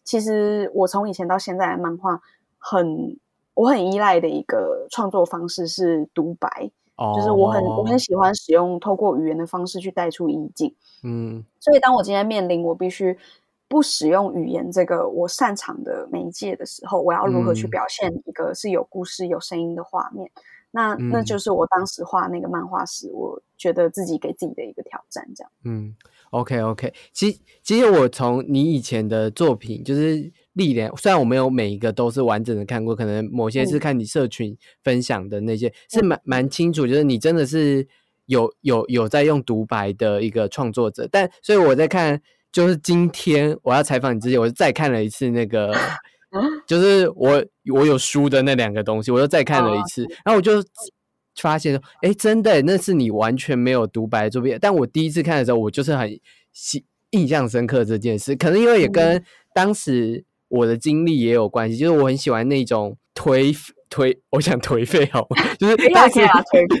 [0.02, 2.20] 其实我从以前到现在的漫画
[2.58, 3.18] 很
[3.54, 6.70] 我很依赖的一个创作方式是独白，
[7.00, 10.74] 哦，就是我很我很喜欢使用透过语言的方式去带出意境。
[11.02, 13.16] 嗯所以当我今天面临我必须
[13.66, 20.30] 不使用语言这个我擅长的媒介的时候，我要如何去嗯表现一个是有故事、有声音的画面？
[20.72, 25.26] 那那嗯就是我当时画那个漫画时，我觉得自己给自己的一个挑战。
[25.34, 25.96] 这样，嗯
[26.30, 33.80] ，OK OK，其实其实我从你以前的作品就是历年，虽然我没有每一个都是完整的看过，可能某些是嗯。
[33.80, 37.88] 看你社群分享的那些，是蛮蛮清楚，就是你真的是
[38.26, 42.20] 有有有在用独白的一个创作者，但所以我在看。
[42.52, 45.72] 就是今天我要采访你之前，我就再看了一次那个，
[46.66, 47.40] 就是我
[47.72, 50.60] 我有书的那两个东西，我又再看了一次，然后我就
[51.36, 54.58] 发现说，哎，真的，那是你完全没有独白的作品。
[54.60, 56.20] 但我第一次看的时候，我就是很印
[57.10, 59.22] 印象深刻这件事，可能因为也跟
[59.54, 63.56] 当时我的经历也有关系，就是我很喜欢那种颓
[63.88, 65.42] 颓，我想颓废好吗？
[65.58, 66.20] 就是当时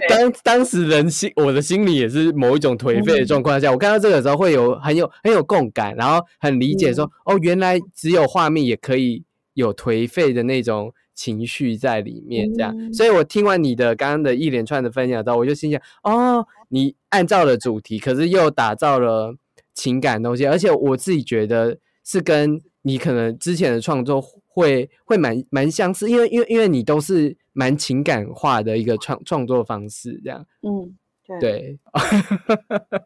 [0.08, 12.72] 当当时人心，我的心里也是某一种颓废的状况下，我看到这个时候会有很有很有共感，然后很理解说，哦，原来只有画面也可以有颓废的那种情绪在里面，这样。
[12.76, 19.34] 嗯所以我听完你的刚刚的一连串的分享之后，我就心想，哦，你按照了主题，可是又打造了
[19.74, 30.96] 情感东西，而且我自己觉得是跟你可能之前的创作会会蛮蛮相似，因为因为因为你都是蛮情感化的一个创创作方式，这样嗯，
[31.40, 31.78] 对，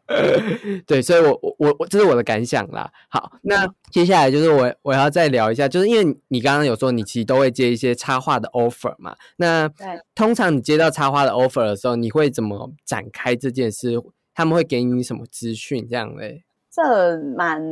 [0.07, 2.91] 对， 对，所以我我我我这是我的感想啦。
[3.09, 9.69] 好，那接下来就是我我要再聊一下，就是因为你刚刚有说你其实都会接一些插画的 offer 嘛，那
[10.15, 14.01] 通常你接到插画的 offer 的时候，你会怎么展开这件事？
[14.33, 16.44] 他们会给你什么资讯这样嘞？
[16.75, 17.63] 这蛮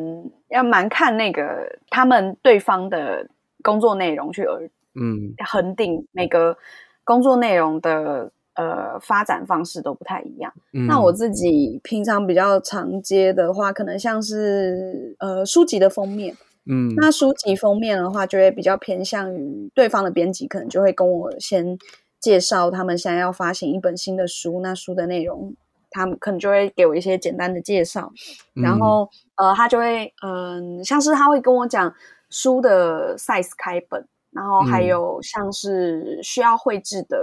[0.47, 3.27] 要蛮看那个他们对方的
[3.61, 6.55] 工作内容去而嗯恒定每个
[7.03, 10.53] 工作内容的呃发展方式都不太一样。
[10.71, 16.33] 嗯，那我自己平常比较常接的话，可能像是呃书籍的封面。
[16.65, 21.77] 嗯那书籍封面的话，就会比较偏向于对方的编辑，可能就会跟我先
[22.21, 25.53] 介绍他们现在要发行一本新的书，那书的内容，
[25.93, 28.11] 他们可能就会给我一些简单的介绍，
[28.53, 28.79] 然嗯。
[28.79, 31.93] 后呃，他就会嗯、像是他会跟我讲
[32.29, 34.87] 书的 size 开本，然后还嗯。
[34.87, 37.17] 有像是需要绘制的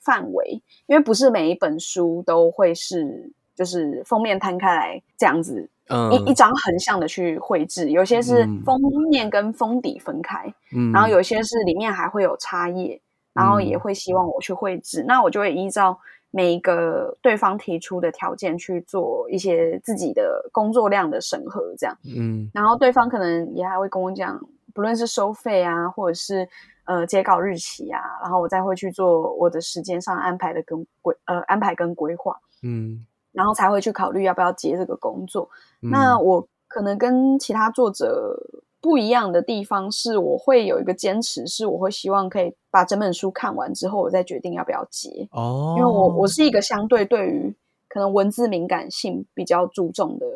[0.00, 6.12] 范围，因为不是每一本书都会是就是封面摊开来这样子嗯。
[6.12, 8.62] 一一张横向的去绘制，有些是嗯。
[8.64, 13.00] 封面跟封底分开，嗯，然后有些是里面还会有插页，
[13.32, 15.98] 然后也嗯会希望我去绘制，那我就会依照
[16.34, 21.96] 每一个对方提出的条件去做一些自己的工作量的审核，这样。
[22.04, 24.40] 嗯然后对方可能也还会跟我讲，
[24.74, 26.48] 不论是收费啊，或者是
[26.86, 35.46] 呃截稿日期啊，然后我再会去做我的时间上安排的跟规呃安排跟规划，嗯，然后才会去考虑要不要接这个工作。
[35.82, 38.34] 嗯那我可能跟其他作者
[38.82, 45.28] 不一样的地方是，我会有一个坚持，是我会希望可以把整本书看完之后，我再决定要不要接。
[45.30, 47.54] 哦，因为我我是一个相对对于
[47.88, 50.26] 可能文字敏感性比较注重的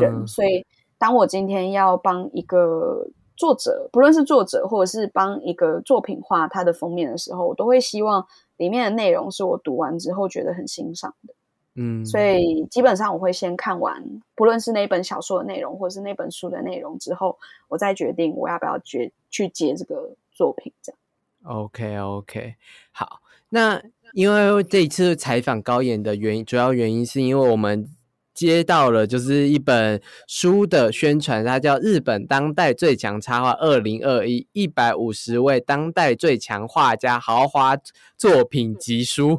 [0.00, 0.66] 人，嗯所以
[0.98, 11.34] 当我今天要帮一个作者，不论是作者或者是帮一个作品画它的封面的时候，我都会希望里面的内容是我读完之后觉得很欣赏的。
[11.74, 14.04] 嗯，所以基本上我会先看完，
[14.34, 20.70] 不论是那本小说的内容，或是那本书的内容之后，我再决定我要不要决去接这个作品。
[20.82, 20.98] 这样
[21.44, 22.54] ，OK OK，
[22.90, 23.82] 好，那
[24.12, 27.88] 因为这一次采访高岩的原因，主要原因是因为我们
[28.34, 37.74] 接到了就是一本书的宣传，它叫《日本当代最强插画二零二一一百五十位当代最强画家豪华
[38.18, 39.38] 作品集书》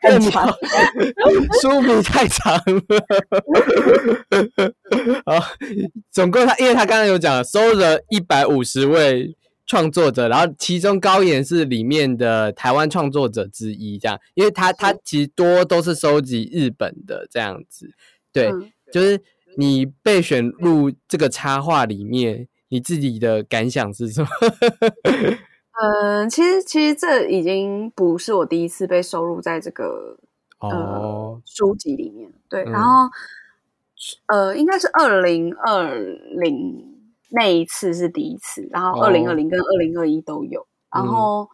[0.00, 0.48] 很长
[1.60, 2.62] 书名太长了。
[5.24, 5.46] 好，
[6.10, 9.36] 总共他因为他刚刚有讲收了一百五十位
[9.66, 17.90] 创作者，然后其中高岩是里面的台湾创作者之一，这样，因为他他其实多都是收集日本的这样子，
[18.32, 19.20] 对，嗯就是
[19.56, 24.28] 你被选入这个插画里面，你自己的感想是什么？
[25.82, 30.16] 嗯，其实其实这已经不是我第一次被收录在这个
[30.58, 32.30] 哦，书籍里面。
[32.48, 33.08] 对，嗯然后
[34.26, 36.84] 呃，应该是二零二零
[37.30, 40.66] 那一次是第一次，然后哦二零二零跟二零二一都有。
[40.94, 41.48] 然后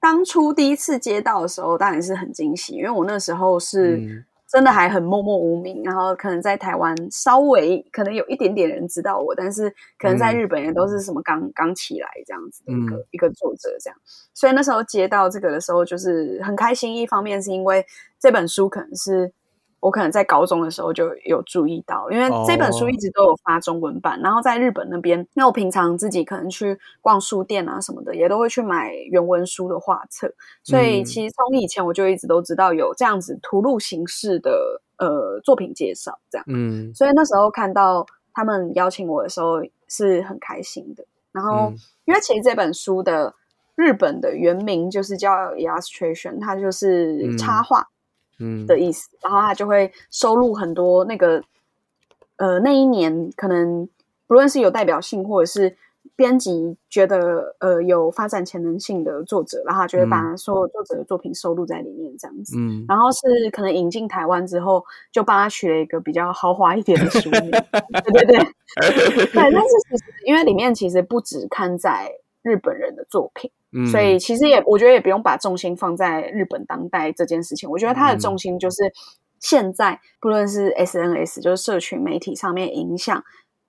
[0.00, 13.98] 当初第一次接到的时候，当然是很惊喜，因为我那时候是嗯真的还很默默无名，然后可能在台湾稍微可能有一点点人知道我，但是可能在嗯日本也都是什么刚刚起来这样子的一个、嗯一个作者这样。
[14.34, 16.94] 所以那时候接到这个的时候，就是很开心。
[16.94, 17.82] 一方面是因为
[18.20, 19.32] 这本书可能是
[19.82, 36.44] 我可能在高中的时候就有注意到，因为这本书哦一直都有发中文版，然后在日本那边，因为我平常自己可能去逛书店啊什么的，也都会去买原文书的画册，所以嗯其实从以前我就一直都知道有这样子图录形式的呃作品介绍这样。
[36.46, 41.04] 嗯所以那时候看到他们邀请我的时候是很开心的。
[41.32, 43.34] 然后，嗯因为其实这本书的
[43.74, 47.86] 日本的原名就是叫 illustration，它就是嗯插画嗯
[48.66, 49.08] 的意思。
[49.22, 51.42] 然后他就会收录很多那个
[52.36, 53.88] 呃那一年可能
[54.26, 55.76] 不论是有代表性或者是。
[56.16, 62.54] 编辑觉得呃有发展潜能性的作者，然后他就会把所有作者的作品收录在里面，这样子。
[62.58, 63.20] 嗯然后是
[63.50, 69.30] 可能引进台湾之后，就帮他取了一个比较豪华一点的书名，对对对，对。
[69.32, 72.12] 但是其实因为里面其实不只看在
[72.42, 77.68] 日本人的作品，嗯，所以其实也我觉得也不用把重心放在日本当代这件事情。
[77.70, 78.76] 我觉得它的重心就是
[79.40, 83.22] 现在不论是 SNS 就是社群媒体上面影响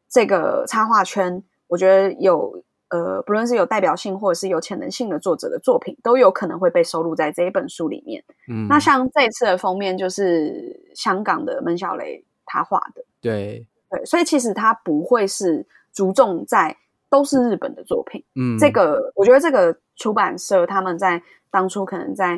[0.09, 2.63] 这个插画圈，我觉得有。
[2.89, 8.23] 呃，不论是有代表性或者是有潜能性的作者的作品，都有可能会被收录在这一本书里面。
[8.47, 16.77] 嗯那像这一次的封面就是香港的门小雷他画的，对，对，所以其实他不会是着重在
[17.09, 18.23] 都是日本的作品。
[18.35, 22.37] 嗯这个我觉得这个出版社他们在当初可能在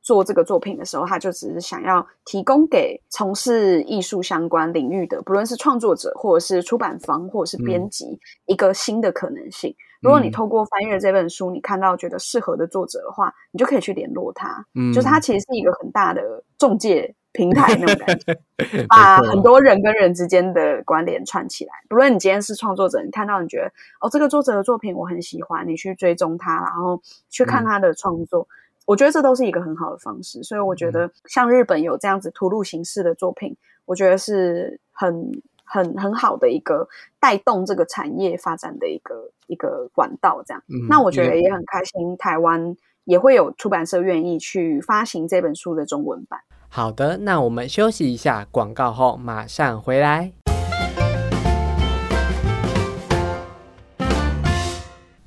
[0.00, 9.74] 做这个作品的时候，他就只是想要提供给从事艺术相关领域的，不论是创作者或者是出版方或者是编辑，一个新的可能性。
[10.00, 14.64] 如果你嗯透过翻阅这本书，你看到觉得适合的作者的话，你就可以去联络他。
[14.76, 16.22] 嗯就是他其实是一个很大的
[16.56, 18.36] 中介平台那种感觉，
[18.88, 21.72] 把很多人跟人之间的关联串起来。
[21.88, 28.48] 不论你今天是创作者，你看到你觉得哦这个作者的作品我很喜欢，你去追踪他，然后去看嗯他的创作，
[28.84, 30.42] 我觉得这都是一个很好的方式。
[30.42, 35.30] 所以我嗯觉得像日本有这样子图录形式的作品，我觉得是很
[35.64, 36.88] 很很好的一个
[37.20, 40.42] 带动这个产业发展的一个一个管道。
[40.44, 46.40] 这样，嗯那我觉得也也很开心，台湾也会有出版社愿意去发行这本书的中文版。
[46.72, 50.30] 好的，那我们休息一下，广告后马上回来。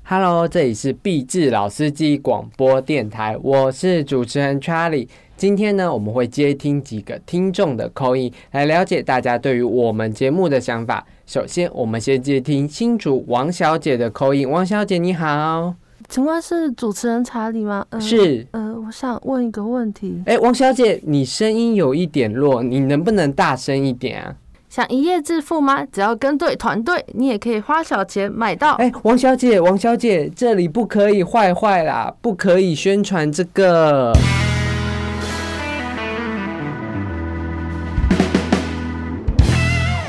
[0.04, 5.06] Hello，这里是毕志老司机广播电台，我是主持人 Charlie。
[5.36, 11.06] 今天呢，我们会接听几个听众的口音，来了解大家对于我们节目的想法。
[11.26, 14.50] 首先，我们先接听新竹王小姐的口音。
[14.50, 15.74] 王小姐，你好，
[16.14, 17.84] 请问是主持人查理吗？
[17.90, 18.46] 呃、是。
[18.52, 24.32] 呃，我想问一个问题，哎，王小姐，你声音有一点弱，你能不能大声一点啊？
[24.68, 25.84] 想一夜致富吗？
[25.86, 28.74] 只要跟对团队，你也可以花小钱买到。
[28.74, 34.12] 哎，王小姐，王小姐，这里不可以坏坏啦，不可以宣传这个。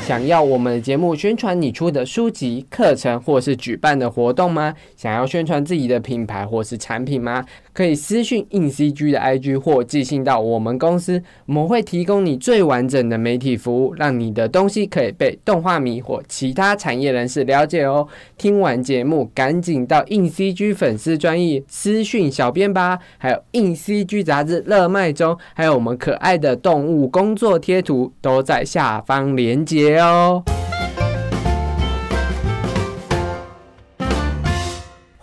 [0.06, 4.72] 想要我们的节目宣传你出的书籍、课程或是举办的活动吗？
[4.96, 7.44] 想要宣传自己的品牌或是产品吗？
[7.76, 18.08] 可以私讯硬 CG 的 IG 或寄信到我们公司，我们会提供你最完整的媒体服务，让你的东西可以被动画迷或其他产业人士了解哦。
[18.38, 30.42] 听完节目，赶紧到硬 CG 粉丝专业私讯小编吧，还有硬 CG 杂志热卖中，还有我们可爱的动物工作贴图都在下方连结哦。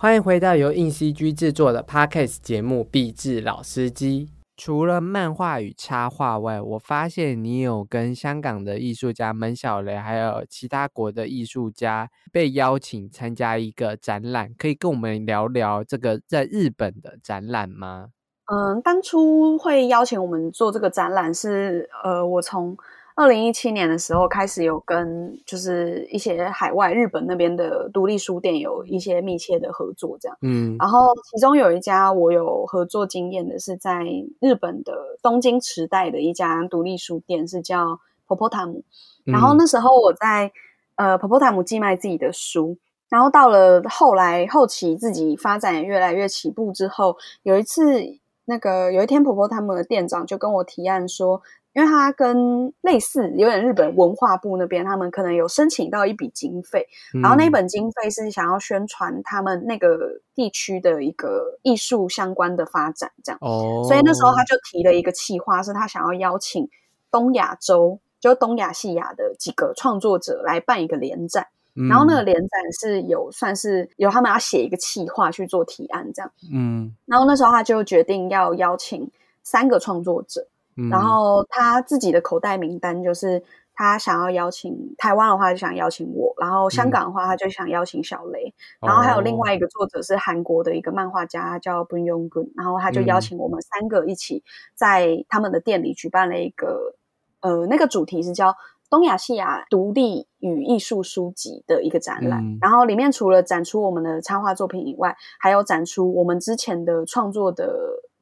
[0.04, 4.28] 欢迎回到由硬 CG 制作的 Podcast 节目《壁纸老司机》。
[4.58, 18.10] 除了漫画与插画外，我发现你有跟香港的艺术家门小雷，还有其他国的艺术家被邀请参加一个展览，可以跟我们聊聊这个在日本的展览吗？
[18.51, 22.76] 嗯，当初会邀请我们做这个展览是，呃，我从
[23.16, 30.38] 二零一七年的时候开始有跟就是一些海外日本那边的独立书店有一些密切的合作，这样。
[30.41, 34.03] 嗯然后其中有一家我有合作经验的是在
[34.39, 38.84] 日本的东京池袋的一家独立书店，是叫婆婆塔姆。
[39.26, 40.51] 然后那时候我在
[40.95, 42.78] 呃婆婆塔姆寄卖自己的书，
[43.09, 48.01] 然后到了后来后期自己发展也越来越起步之后，有一次
[48.45, 51.41] 那个有一天婆婆他们的店长就跟我提案说，
[51.74, 56.88] 因为他跟类似有点日本文化部那边，他们可能有申请到一笔经费，
[57.22, 63.40] 然后那本经费是想要宣传他们那个地区的一个艺术相关的发展，这样。
[63.42, 66.70] 哦，所以那时候他就提了一个企划，是他想要邀请
[67.12, 71.48] 东亚洲，就东亚西亚的几个创作者来办一个联展。
[71.90, 79.10] 然后那个联展是有算是有他们要写一个企划去做提案这样，嗯，然后那时候他就决定要邀请
[79.42, 80.46] 三个创作者，
[80.76, 80.90] 嗯。
[80.90, 83.44] 然后他自己的口袋名单就是
[83.74, 94.44] 他想要邀请台湾的话就想邀请我，然后香港的话他就想邀请小雷，然后还有另外一个作者是韩国的一个漫画家叫 b u n Yong Gun，然后他就邀请我们三个一起
[94.76, 96.96] 在他们的店里举办了一个
[97.42, 98.56] 呃那个主题是叫。
[98.90, 102.60] 东亚西亚独立与艺术书籍的一个展览，嗯。
[102.62, 107.74] 然后里面除了展出我们的插画作品以外，还有展出我们之前的创作的，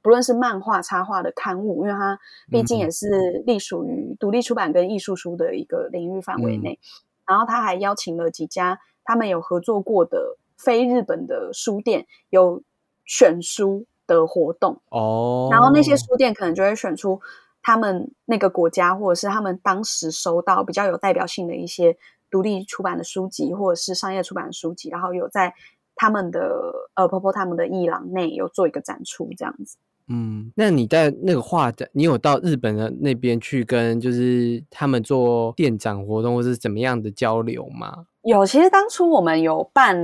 [0.02, 6.80] 不论是漫画、插画的刊物，因为它毕竟也是隶属于独立出版跟艺术书的一个领域范围内。
[7.26, 12.62] 然后他还邀请了几家他们有合作过的非日本的书店，有
[13.06, 14.82] 选书的活动。
[14.89, 17.22] 哦，然后那些书店可能就会选出
[17.62, 21.95] 他们那个国家，或者是他们当时收到比较有代表性的一些
[22.30, 25.54] 独立出版的书籍，或者是商业出版的书籍，然后有在
[25.95, 29.78] 他们的呃婆婆他们的艺廊内有做一个展出，这样子。
[30.12, 38.05] 嗯，那你在那个画展，你有到日本的那边去跟就是他们做店长活动，或是怎么样的交流吗？
[38.24, 39.97] 有，其实当初我们有办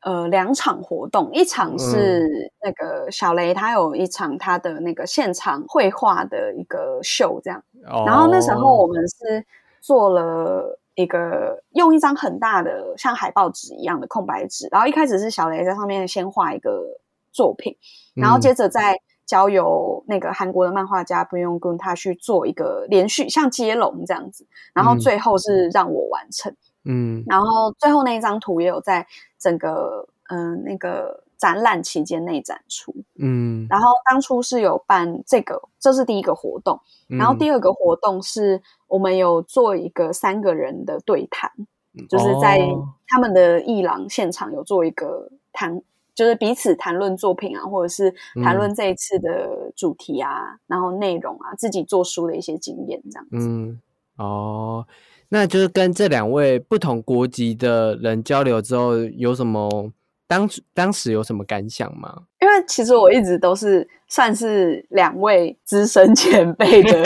[0.00, 2.26] 呃两场活动，一场是
[2.64, 8.04] 那个小雷他有一场他的那个现场绘画的一个秀这样，哦。
[8.06, 9.44] 然后那时候我们是
[9.80, 16.82] 做了一个用一张很大的像海报纸一样的空白纸，然后一开始是小雷在上面先画一个
[17.30, 17.76] 作品，
[18.14, 18.98] 然后接着再
[19.30, 26.52] 交由那个韩国的漫画家不用跟他去做一个连续像接龙这样子，然后嗯最后是让我完成。
[26.84, 29.06] 嗯然后最后那一张图也有在
[29.38, 32.92] 整个嗯、呃那个展览期间内展出。
[33.20, 36.80] 嗯，然后当初是有办这个，这是第一个活动。
[37.06, 41.48] 然后嗯第二个活动是我们有做一个三个人的对谈，
[42.08, 45.80] 就是在哦他们的艺廊现场有做一个谈，
[46.20, 48.14] 就是彼此谈论作品啊，或者是
[48.44, 53.48] 谈论这一次的主题啊，然后内容啊，自己做书的一些经验这样子。
[53.48, 53.80] 嗯
[54.18, 54.86] 哦，
[55.30, 59.90] 那就是跟这两位不同国籍的人交流之后，有什么
[60.28, 62.14] 当当时有什么感想吗？
[62.42, 67.00] 因为其实我一直都是算是两位资深前辈的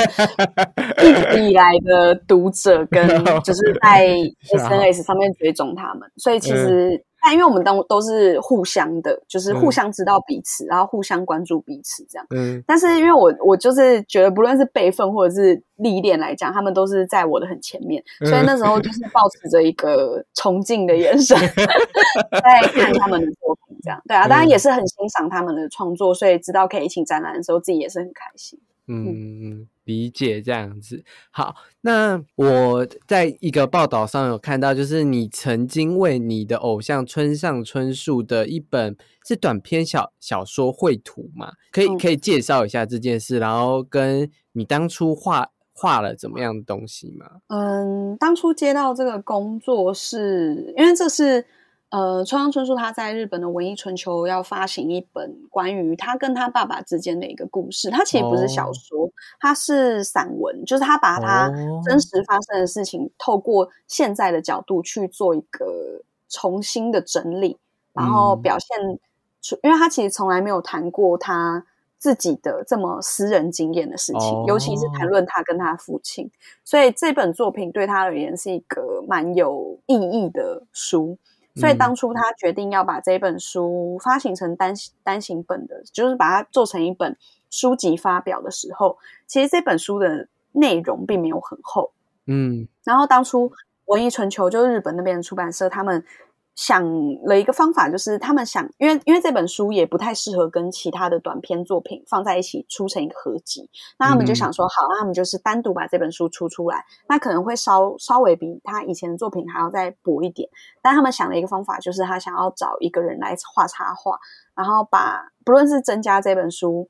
[1.05, 3.07] 一直以来的读者，跟
[3.45, 4.09] 就是在
[4.59, 12.27] SNS 上面追踪他们，所以其实但因为我们都都是互相的，就是互相知道彼此，然后互相关注彼此这样。
[12.31, 12.63] 嗯。
[12.67, 21.37] 但是因为我我就是觉得，不论是辈分或者是历练来讲，他们都是在我的很前面，嗯所以那时候就是保持着一个崇敬的眼神
[22.31, 23.99] 在看他们的作品，这样。
[24.07, 28.59] 对啊，当然也是很欣赏他们的创作，所以知道可以一起展览的时候，自己也是很开心。
[28.87, 31.05] 嗯嗯，理解这样子。
[31.31, 41.53] 好，那我在一个报道上有看到，就是你曾经为你的偶像村上春树的一本是短篇小小说绘图嘛？
[41.71, 47.27] 可以嗯可以介绍一下这件事，然后跟你当初画画了怎么样的东西吗？
[47.49, 51.45] 嗯，当初接到这个工作是因为这是
[51.95, 57.89] 呃，村上春树他在日本的文艺春秋要发行一本关于他跟他爸爸之间的一个故事。
[57.89, 67.57] 他其实不是小哦说，他是散文，就是他把他哦真实发生的事情，透过现在的角度去做一个重新的整理，
[67.93, 68.99] 然后嗯表现
[69.41, 71.65] 出，因为他其实从来没有谈过他。
[71.97, 76.31] 自己的这么私人经验的事情，尤其是谈哦论他跟他父亲，
[76.63, 81.17] 所以这本作品对他而言是一个蛮有意义的书。
[81.57, 87.17] 所以嗯当初他决定要把这本书发行成单单行本的，就是把它做成一本
[87.51, 91.93] 书籍发表的时候，其实这本书的内容并没有很厚。
[92.27, 93.53] 嗯然后当初
[93.87, 96.05] 文艺春秋就是日本那边的出版社，他们
[96.55, 96.85] 想
[97.25, 110.49] 了一个方法，就是他们想，因为因为这本书也不太适合跟其他的短篇作品放在一起出成一个合集，那他们就想说，好，那他们就是单独把这本书出出来，那可能会稍稍微比他以前的作品还要再薄一点。
[110.81, 114.19] 但他们想了一个方法，就是他想要找一个人来画插画，
[114.55, 116.89] 然后把不论是增加这本书。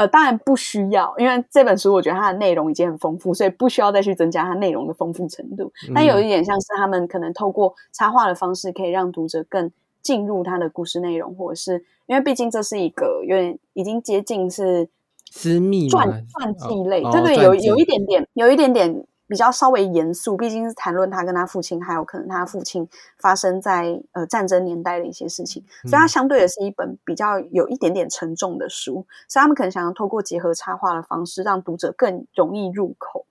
[0.00, 5.70] 呃，当然不需要，因为这本书我觉得它的内容已经很丰富，所以不需要再去增加它内容的丰富程度。
[5.94, 9.70] 但有一点像是他们可能透过插画的方式，可以让读者更
[10.00, 14.88] 进入他的故事内容，或者是因为毕竟这是一个有点已经接近是
[15.30, 33.24] 私密传传记类，哦对对，有有一点点，有一点点比较稍微严肃，毕竟是谈论他跟他父亲，还有可能他父亲发生在呃战争年代的一些事情，所以它嗯相对的是一本比较有一点点沉重的书，所以他们可能想要透过结合插画的方式，让读者更容易入口。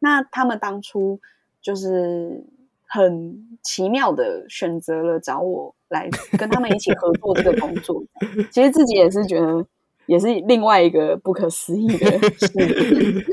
[0.00, 1.20] 那他们当初
[1.62, 2.44] 就是
[2.88, 8.02] 很奇妙的选择了找我来跟他们一起合作这个工作，
[8.50, 9.64] 其实自己也是觉得。
[10.06, 13.24] 也是另外一个不可思议的事情，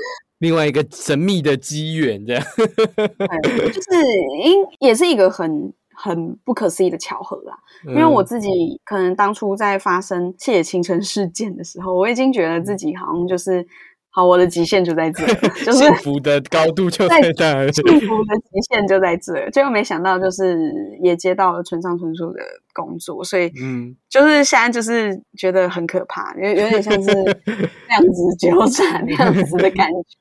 [0.41, 2.43] 另外一个神秘的机缘，这样。
[2.57, 3.89] 对，就是
[4.43, 7.55] 因也是一个很很不可思议的巧合啦。
[7.85, 8.49] 因为我嗯自己
[8.83, 13.65] 可能当初在发生谢野清城事件的时候，我已经觉得自己好像就是
[14.13, 15.25] 好，我的极限就在这，
[15.63, 17.71] 就是幸福的高度就在这儿。
[17.71, 19.49] 幸福的极限就在这了。
[19.49, 22.41] 结果没想到，就是也接到了村上春树的
[22.73, 27.09] 工作，所以嗯，就是现在就是觉得很可怕，有有点像是
[27.87, 30.17] 量子纠缠那样子的感觉。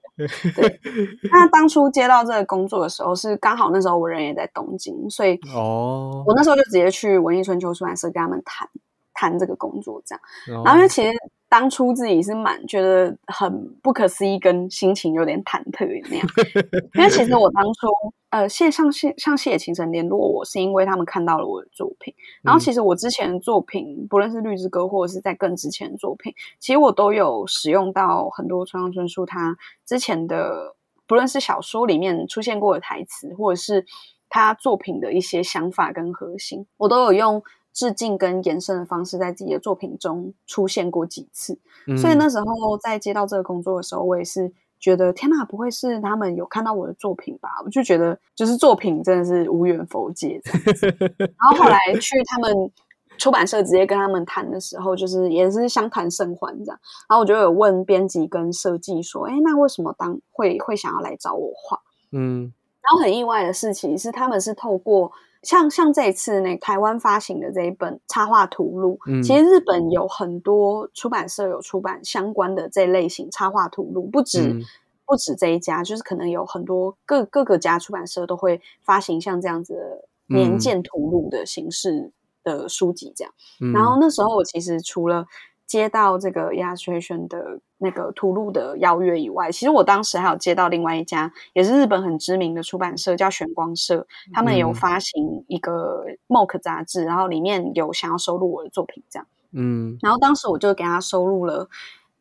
[0.54, 0.80] 对，
[1.32, 8.68] 那当初接到这个工作的时候，是刚好那时候我人也在东京，所以哦，我那时候就直接去文艺春秋出版社跟他们谈
[9.14, 10.20] 谈这个工作，这样。
[10.46, 11.10] 然然后因为其实
[11.50, 16.26] 当初自己是蛮觉得很不可思议，跟心情有点忐忑那样。
[16.94, 17.88] 因为其实我当初
[18.28, 22.14] 呃谢上谢像谢秦城联络我，是因为他们看到了我的作品。
[22.40, 30.76] 然后其实我之前的作品，不论是绿之歌或者是在更之前的作品，其实我都有使用到很多村上春树他之前的，
[31.08, 33.84] 不论是小说里面出现过的台词，或者是
[34.28, 37.42] 他作品的一些想法跟核心，我都有用。
[37.72, 47.48] 致敬跟延伸的方式，在自己的作品中出现过几次，嗯所以那时候在接到这个工作的时候，我也是觉得天哪，不会是他们有看到我的作品吧？
[47.64, 50.86] 我就觉得就是作品真的是无缘佛界这样子。
[51.18, 52.70] 然后后来去他们
[53.18, 56.80] 出版社直接跟他们谈的时候，就是也是相谈甚欢这样。
[57.08, 61.78] 然后我就有问编辑跟设计说：“哎，那为什么当会会想要来找我画？”
[62.12, 62.52] 嗯
[62.82, 65.12] 然后很意外的事情是，他们是透过
[65.42, 74.62] 像像这一次那台湾发行的这一本插画图录，嗯其实日本有很多出版社有出版相关的这类型插画图录，不止、嗯。
[75.06, 80.58] 不止这一家，就是可能有很多各各个家出版社都会发行像这样子的年嗯。
[80.60, 82.12] 鉴图录的形式
[82.44, 83.34] 的书籍这样。
[83.60, 85.26] 嗯，然后那时候我其实除了
[85.70, 99.28] 接到这个 illustration 的那个图录的邀约以外，其实我当时还有接到另外一家也是日本很知名的出版社，叫玄光社，他们有嗯发行一个 Mock 杂志，然后里面有想要收录我的作品这样。
[99.52, 101.68] 嗯然后当时我就给他收录了，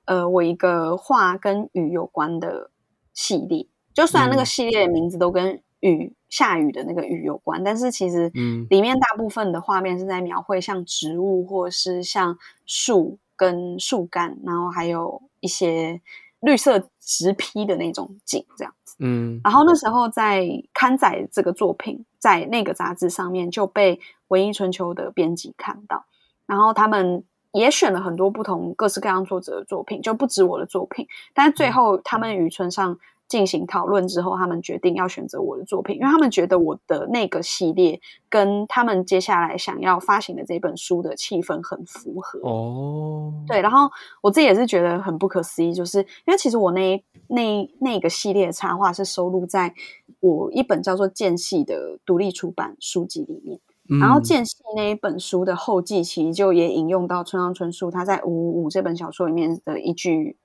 [0.06, 2.70] 呃，我一个画跟雨有关的
[3.16, 3.66] 系列。
[3.96, 12.38] 就虽然那个嗯系列的名字都跟雨下雨的那个雨有关，但是其实嗯里面大部分的画面是在描绘像植物或者是像
[12.68, 16.02] 树跟树干，然后还有一些
[16.42, 18.98] 绿色植披的那种景这样子。
[19.00, 26.04] 嗯然后那时候在刊载这个作品，在那个杂志上面就被文艺春秋的编辑看到，
[26.46, 27.24] 然后他们
[27.54, 31.08] 也选了很多不同各式各样作者的作品，就不止我的作品。
[31.34, 33.00] 但是最后他们与村上
[33.30, 42.40] 进行讨论之后，他们决定要选择我的作品，因为他们觉得我的那个系列跟他们接下来想要发行的这本书的气氛很符合。
[42.40, 43.90] 哦，对，然后
[44.22, 49.74] 我自己也是觉得很不可思议，就是因为其实我那一那那个系列的插画是收录在
[50.20, 53.60] 我一本叫做《间隙》的独立出版书籍里面。
[53.92, 60.38] 嗯然后《间隙》那一本书的后记，其实就也引用到村上春树他在《五五五》这本小说里面的一句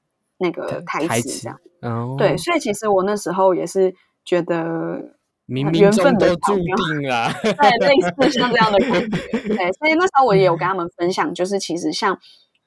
[0.44, 1.58] 那个台词，这样。
[1.80, 5.00] 哦，对，所以其实我那时候也是觉得
[5.48, 7.32] 冥冥中都注定啦。
[7.42, 9.38] 对，类似像这样的感觉。
[9.48, 12.18] 对，所以那时候我也有跟他们分享，就是其实像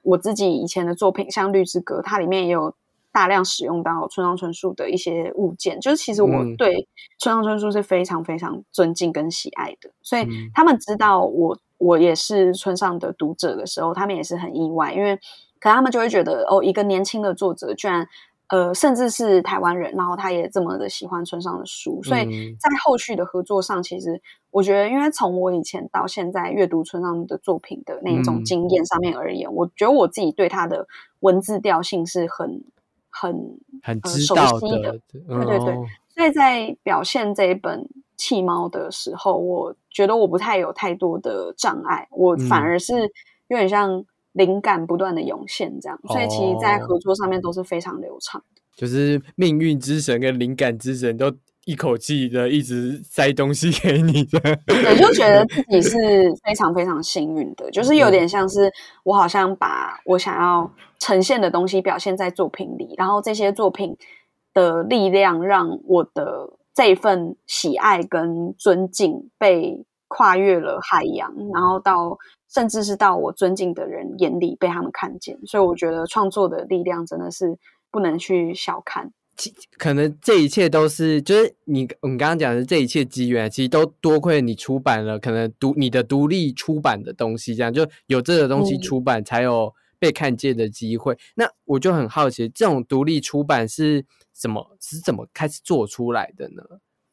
[0.01, 2.73] 我自己以前的作品，像《绿之歌》，它里面也有
[3.11, 5.79] 大量使用到村上春树的一些物件。
[5.79, 6.87] 就是其实我嗯对
[7.19, 15.19] 村上春树是非常非常尊敬跟喜爱的，所以嗯他们知道我我也是村上的读者的时候，他们也是很意外，因为
[15.59, 18.07] 可他们就会觉得哦，一个年轻的作者居然。
[18.49, 22.55] 呃，甚至是台湾人，然后他也这么的喜欢村上的书，所以嗯。
[22.57, 28.45] 在后续的合作上，其实我觉得，因为从我以前到现在阅读村上的作品的那种嗯。
[28.45, 30.87] 经验上面而言，我觉得我自己对他的
[31.19, 32.63] 文字调性是很
[33.09, 33.35] 很
[33.83, 35.85] 很呃熟悉的的，对对对哦。
[36.07, 37.81] 所以在表现这一本
[38.15, 42.63] 《弃猫》的时候，我觉得我不太有太多的障碍，我反嗯。
[42.63, 43.11] 而是
[43.49, 44.05] 有点像
[44.37, 46.87] 灵感不断的涌现这样，所以其实，在哦。
[46.87, 48.61] 合作上面都是非常流畅的。
[48.75, 51.33] 就是命运之神跟灵感之神都
[51.65, 55.97] 一口气的一直塞东西给你的，对，就觉得自己是
[56.45, 58.71] 非常非常幸运的，就是有点像是
[59.03, 63.97] 我好像把我想要呈现的东西表现在作品里，然后这些作品
[64.53, 69.83] 的力量让我的这份喜爱跟尊敬被
[70.17, 72.17] 跨越了海洋，然后到
[72.51, 77.59] 甚至是到我尊敬的人眼里被他们看见，所以我觉得创作的力量真的是
[77.91, 79.11] 不能去小看。
[79.77, 91.15] 可能这一切都是，就是你我们刚刚讲的这一切机缘，其实都多亏你出版了，可能独你的独立出版的东西，这样就有这个东西出版，才有被看见的机会。
[91.35, 94.03] 那我就很好奇，这种独立出版是
[94.33, 96.63] 怎么是怎么开始做出来的呢？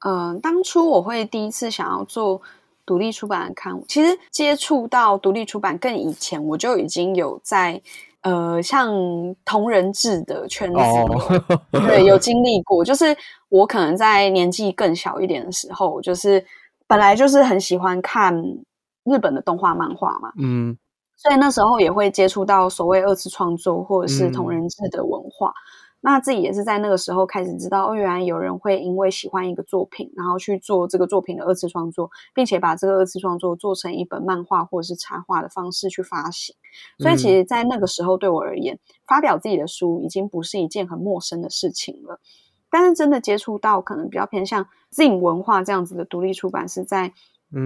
[0.07, 2.41] 嗯，当初我会第一次想要做
[2.87, 7.81] 独立出版的刊物，其实接触到独立出版更以前，我就已经有在。
[8.25, 8.91] 呃，像
[9.45, 10.79] 同人志的圈子，
[11.71, 12.83] 对，有经历过。
[12.83, 13.15] 就是
[13.51, 16.43] 我可能在年纪更小一点的时候，就是
[16.87, 18.35] 本来就是很喜欢看
[19.05, 20.75] 日本的动画漫画嘛，嗯，
[21.19, 25.53] 所以那时候也会接触到所谓二次创作或者是同人志的文化。
[26.07, 36.55] 那自己也是在那个时候开始知道，哦，原来有人会因为喜欢一个作品，然后去做这个作品的二次创作，并且把这个二次创作做成一本漫画或者是插画的方式去发行。
[36.99, 42.21] 所以，其实，在那个时候对我而言，发表自己的书已经不是一件很陌生的事情了。
[42.69, 47.15] 但是，真的接触到可能比较偏向 Zin 文化这样子的独立出版，是在。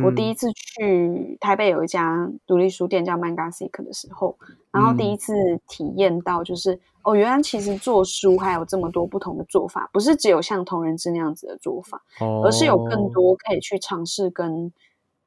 [0.05, 4.37] 我第一次去台北有一家独立书店叫 Mangasic 的时候，
[4.71, 5.33] 然后第一次
[5.67, 12.03] 体验到，就是哦，原来其实做书还有这么多不同的做法，不是只有像同人志那样子的做法，
[12.45, 14.73] 而是有更多可以去尝试跟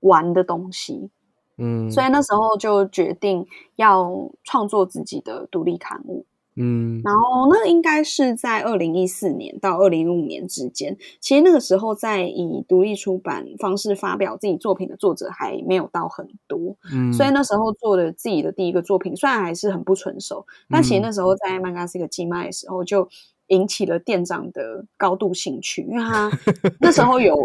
[0.01, 1.09] 玩的东西。
[1.57, 3.45] 嗯，所以那时候就决定
[3.75, 6.25] 要创作自己的独立刊物。
[6.57, 10.97] 嗯，然后那应该是在二零一四年到二零一五年之间。
[11.21, 16.75] 其实那个时候，在以独立出版方式发表自己作品的作者还没有到很多。
[16.93, 23.07] 嗯，所以那时候做的自己的第一个作品，虽然还是很不成熟，但其实那时候在曼加斯克寄卖的时候，就
[23.47, 26.29] 引起了店长的高度兴趣，因为他
[26.81, 27.37] 那时候有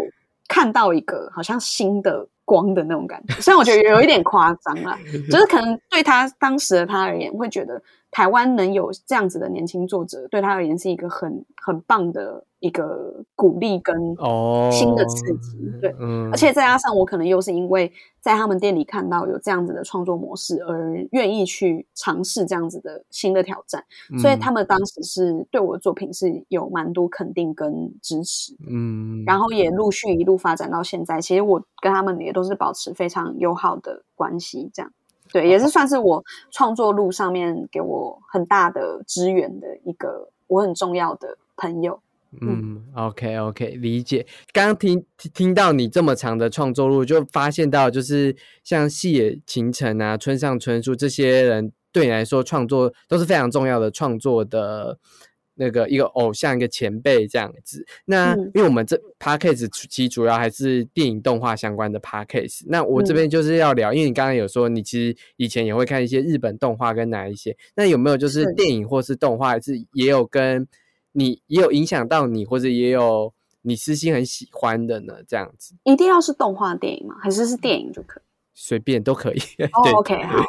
[0.49, 3.35] 看到一个好像新的光的那种感觉。
[3.39, 4.97] 虽然我觉得有一点夸张了，
[5.31, 7.81] 就是可能对他当时的他而言，会觉得。
[8.17, 13.95] 台湾能有这样子的年轻作者，对他而言是一个很很棒的一个鼓励跟
[14.71, 15.55] 新的刺激。
[15.79, 15.95] 对，
[16.31, 23.83] 而且再加上我可能又是因为在他们店里看到有这样子的创作模式，而愿意去尝试这样子的新的挑战，
[24.19, 28.55] 所以他们当时是对我的作品是有蛮多肯定跟支持。
[28.67, 34.91] 嗯，然后也陆续一路发展到现在，其实我跟他们也都是保持非常友好的关系，这样。
[35.31, 41.99] 对，也是算是我创作路上面给我很大的支援的一个我很重要的朋友。
[42.41, 44.25] 嗯，OK OK，理解。
[44.51, 54.97] 刚刚听听到你这么长的创作路，就发现到就是像细野晴臣啊、村上春树这些人，对你来说创作都是非常重要的创作的。
[55.59, 62.67] 那个一个偶像一个前辈这样子，那因为我们这 p a c k a g e 其实主要还是电影动画相关的 p a c k a g e
[62.69, 70.67] 那我这边就是要聊，因为你刚刚有说你其实以前也会看一些日本动画跟哪一些，那有没有就是电影或是动画是也有跟
[71.11, 73.33] 你也有影响到你，或者也有
[73.63, 75.15] 你私心很喜欢的呢？
[75.27, 77.15] 这样子一定要是动画电影吗？
[77.19, 78.23] 还是是电影就可以？
[78.53, 79.39] 随便都可以。
[79.73, 80.45] 哦，OK，好。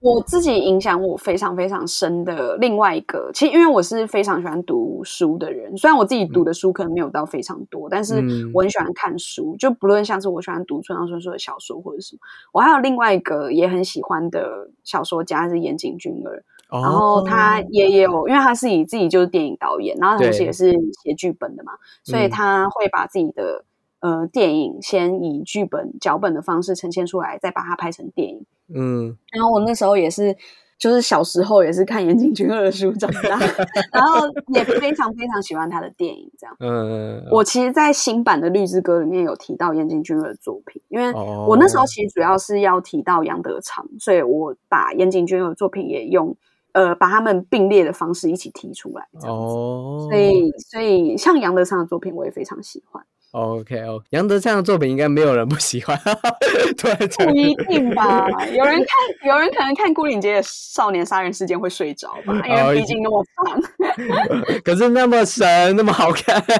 [0.00, 8.14] 我自己影响我非常非常深的另外一个，其实因为我是非常喜欢读书的人，虽然我自己读的书可能没有到非常多，但是
[8.54, 9.54] 我很喜欢看书。
[9.58, 12.20] 就不论像是我喜欢读村上春树的小说或者什么，
[12.52, 20.72] 我还有另外一个也很喜欢的小说家是岩井俊二，然后他也有，因为他是以自己就是电影导演，然后同时也是
[21.02, 21.72] 写剧本的嘛，
[22.04, 23.62] 所以他会把自己的
[24.00, 28.44] 呃电影先以剧本脚本的方式呈现出来，再把它拍成电影。
[28.74, 30.36] 嗯，然后我那时候也是，
[30.78, 33.38] 就是小时候也是看岩井俊二的书长大，
[33.92, 36.30] 然后也非常非常喜欢他的电影。
[36.38, 46.36] 这样，嗯，我其实，在新版的《绿之歌》里面有提到岩井俊二的作品，因为我那时候其实主要是要提到杨德昌，所以我把岩井俊二的作品也用
[46.72, 49.08] 呃把他们并列的方式一起提出来。
[49.28, 53.04] 哦，所以所以像杨德昌的作品，我也非常喜欢。
[53.32, 55.96] OK 哦，杨德昌的作品应该没有人不喜欢，
[56.76, 56.92] 对，
[57.26, 58.26] 不一定吧？
[58.52, 62.34] 有人看，有人可能看《孤岭街的少年杀人事件》会睡着吧？
[62.48, 63.60] 因为毕竟那么长，
[64.64, 66.54] 可是那么神，那么好看，对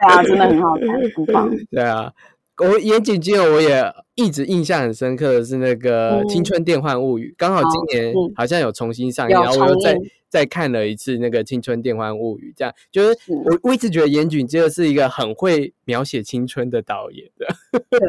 [0.00, 1.50] 啊，真的很好看，不棒。
[1.70, 2.12] 对啊，
[2.58, 3.82] 我岩井俊二我也
[4.14, 17.46] 一直印象很深刻的是那个嗯《青春电幻物语》，刚好今年嗯好像有重新上映，有然后我又再重映再看了一次那个《青春电幻物语》，这样就是是我我一直觉得岩井俊二是一个很会描写青春的导演的。
[17.90, 18.00] 对，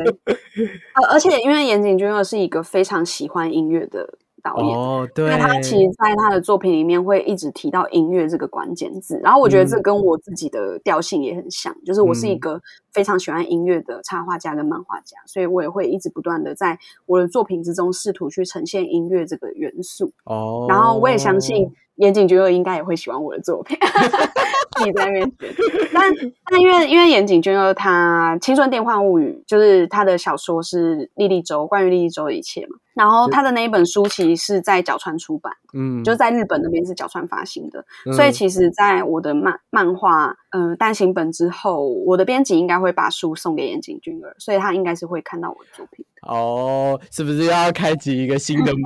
[0.95, 12.61] 呃，而且因为岩井俊二是一个非常喜欢音乐的导演，哦，对，那他其实在他的作品里面会一直提到音乐这个关键字，然后我觉得这嗯跟我自己的调性也很像，就是我是一嗯个
[12.93, 20.11] 非常喜欢音乐的插画家跟漫画家，所以我也会一直不断的在我的作品之中试图去呈现音乐这个元素。
[20.25, 23.77] 哦，然后我也相信岩井俊二应该也会喜欢我的作品，
[24.77, 25.53] 自己在那边学。
[25.93, 26.11] 但
[26.49, 46.05] 但因为因为岩井俊二他《青春电幻物语》就是他的小说是莉莉周关于莉莉周的一切嘛，然后他的那一本书其实是在角川出版，嗯，就在日本那边是角川发行的，所以嗯其实在我的漫漫画呃单行本之后，我的编辑应该会把书送给岩井俊二，所以他应该是会看到我的作品。
[46.21, 48.71] 哦，是不是要开启一个新的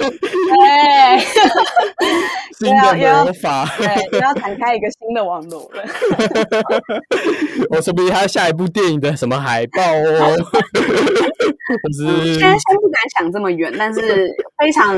[0.00, 1.22] 对。
[2.58, 3.66] 新的魔法？
[3.76, 5.82] 对，又要展开一个新的网络了。
[7.70, 10.36] 我说不定还有下一部电影的什么海报哦，
[11.92, 14.00] 现在先不敢想这么远，但是
[14.58, 14.94] 非常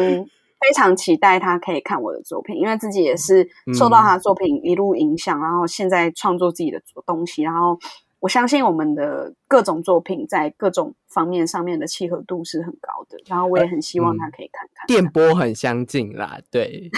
[0.67, 3.47] 非常期待他可以看我的作品，因为自己也是
[3.77, 7.79] 受到他的作品一路影响，然后现在创作自己的东西，然后
[8.21, 14.87] 我相信我们的各种作品在各种方面上面的契合度是很高的，然后我也很希望他可以看看。
[14.87, 16.91] 电波很相近啦，对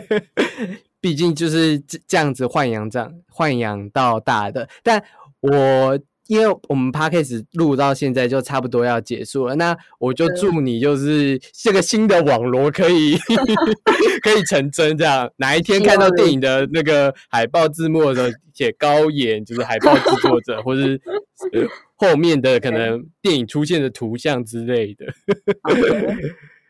[1.00, 4.68] 毕竟就是这这样子豢养长豢养到大的。
[4.82, 5.02] 但
[5.40, 5.98] 我
[6.32, 13.18] 因为我们 p a c k a g e 录到现在就差不多要结束了，那我就祝你就是这个新的网罗可以
[14.24, 15.30] 可以成真，这样。
[15.36, 20.98] 哪一天看到电影的那个海报字幕的时候写高岩，就是海报制作者， 或是、
[21.52, 25.06] 呃后面的可能电影出现的图像之类的。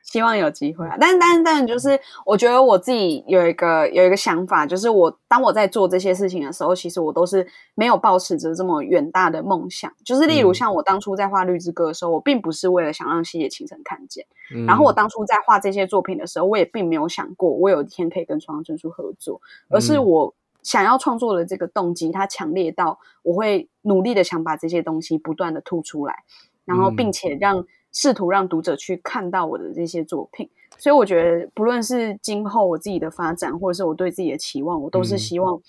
[0.02, 0.96] 希望有机会啊！
[1.00, 9.90] 但但但就是，我觉得我自己有一个有一个想法，就是我当我在做这些事情的时候，其实我都是没有抱持着这么远大的梦想。
[10.04, 14.26] 就是例如嗯像我当初在画《绿之歌》的时候，我并不是为了想让西野晴臣看见。
[14.54, 19.40] 嗯然后我当初在画这些作品的时候，我也并没有想过我有一天可以跟川上春树合作，
[19.70, 26.24] 而是嗯我想要创作的这个动机，它强烈到我会努力的想把这些东西不断的吐出来，
[26.64, 30.48] 然后嗯并且让试图让读者去看到我的这些作品。
[30.78, 35.62] 所以我觉得，不论是今后我自己的发展，或者是我对自己的期望，我都是嗯希望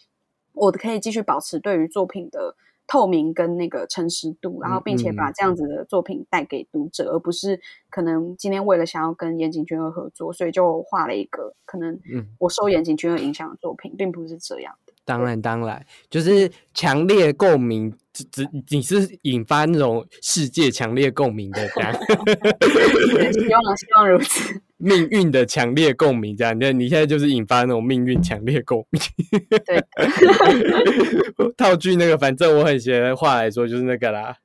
[0.53, 2.55] 我可以继续保持对于作品的
[2.87, 7.59] 透明跟那个诚实度，然后并且把嗯这样子的作品带给读者，而不是
[7.89, 14.92] 可能今天为了想要跟岩井俊二合作，所以就画了一个可能嗯我受岩井俊二影响的作品，并不是这样的。
[15.05, 21.93] 当然，当然，就是强烈共鸣，只只你是引发那种世界强烈共鸣的这样，
[22.59, 24.61] 对 希望希望如此。
[24.77, 26.59] 命运的强烈共鸣这样。
[26.59, 29.01] 你你现在就是引发那种命运强烈共鸣。
[29.65, 29.81] 对，
[31.55, 34.35] 套句那个，反正我很喜欢的话来说，就是那个啦，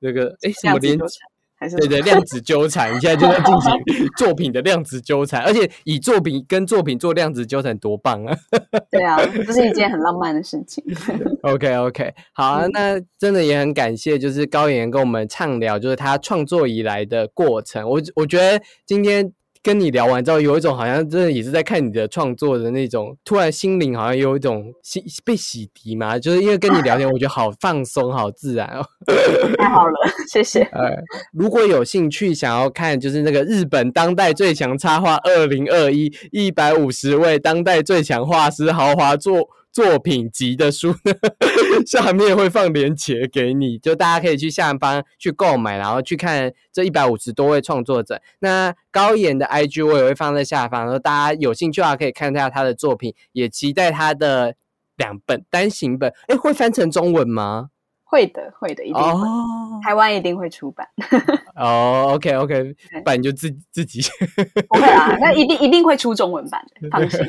[0.00, 1.28] 那个诶什么连量子纠缠
[1.64, 3.72] 还是对对，量子纠缠，你现在就在进行
[4.18, 8.36] 作品的量子纠缠，而且以作品跟作品做量子纠缠，多棒啊！
[8.92, 10.84] 对啊，这是一件很浪漫的事情。
[11.42, 17.88] OK OK，好啊，嗯那真的也很感谢，就是高妍跟我们畅聊，就是他创作以来的过程。
[17.88, 19.32] 我我觉得今天
[19.64, 28.84] 跟你聊完之后，有一种好像真的也是在看你的创作的那种，突然心灵好像有一种洗被洗涤嘛，就是因为跟你聊天，我觉得好放松，好自然哦。
[29.56, 29.94] 太 好了，
[30.30, 30.60] 谢谢。
[30.64, 30.94] 呃，
[31.32, 41.12] 如果有兴趣想要看，就是那个日本当代最强插画二零二一一百五十位当代最强画师豪华作作品集的书呢，
[41.84, 48.22] 下面会放链接给你，就大家可以去下方去购买，然后去看这一百五十多位创作者。
[48.38, 54.54] 那高岩的 IG 我也会放在下方，然后大家有兴趣的话可以看一下他的作品，也期待他的
[54.96, 56.12] 两本单行本。
[56.28, 57.70] 诶，会翻成中文吗？
[58.14, 59.26] 会的，会的，一定会。
[59.26, 60.88] 哦台湾一定会出版，
[61.56, 64.00] 哦，OK OK， 不然你就自自己
[64.68, 67.20] 不会啊，那一定一定会出中文版的，放心。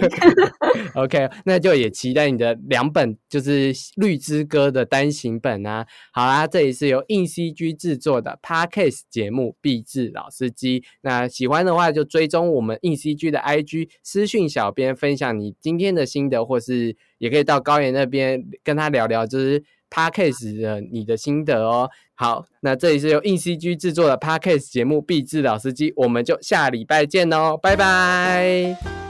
[0.95, 5.85] OK，那就也期待你的两本就是《绿之歌》的单行本啊。
[6.13, 10.79] 好啦，这里是由硬 CG 制作的 Podcast 节目《壁纸老司机》。
[11.01, 19.61] 那喜欢的话就追踪我们硬 CG 的 IG 私讯小编分享你今天的心得，或是也可以到高原那边跟他聊聊，就是
[19.95, 21.89] Podcast 的你的心得哦。
[22.15, 29.04] 好，那这里是由硬 CG 制作的 Podcast 节目《壁纸老司机》，我们就下礼拜见哦，拜拜。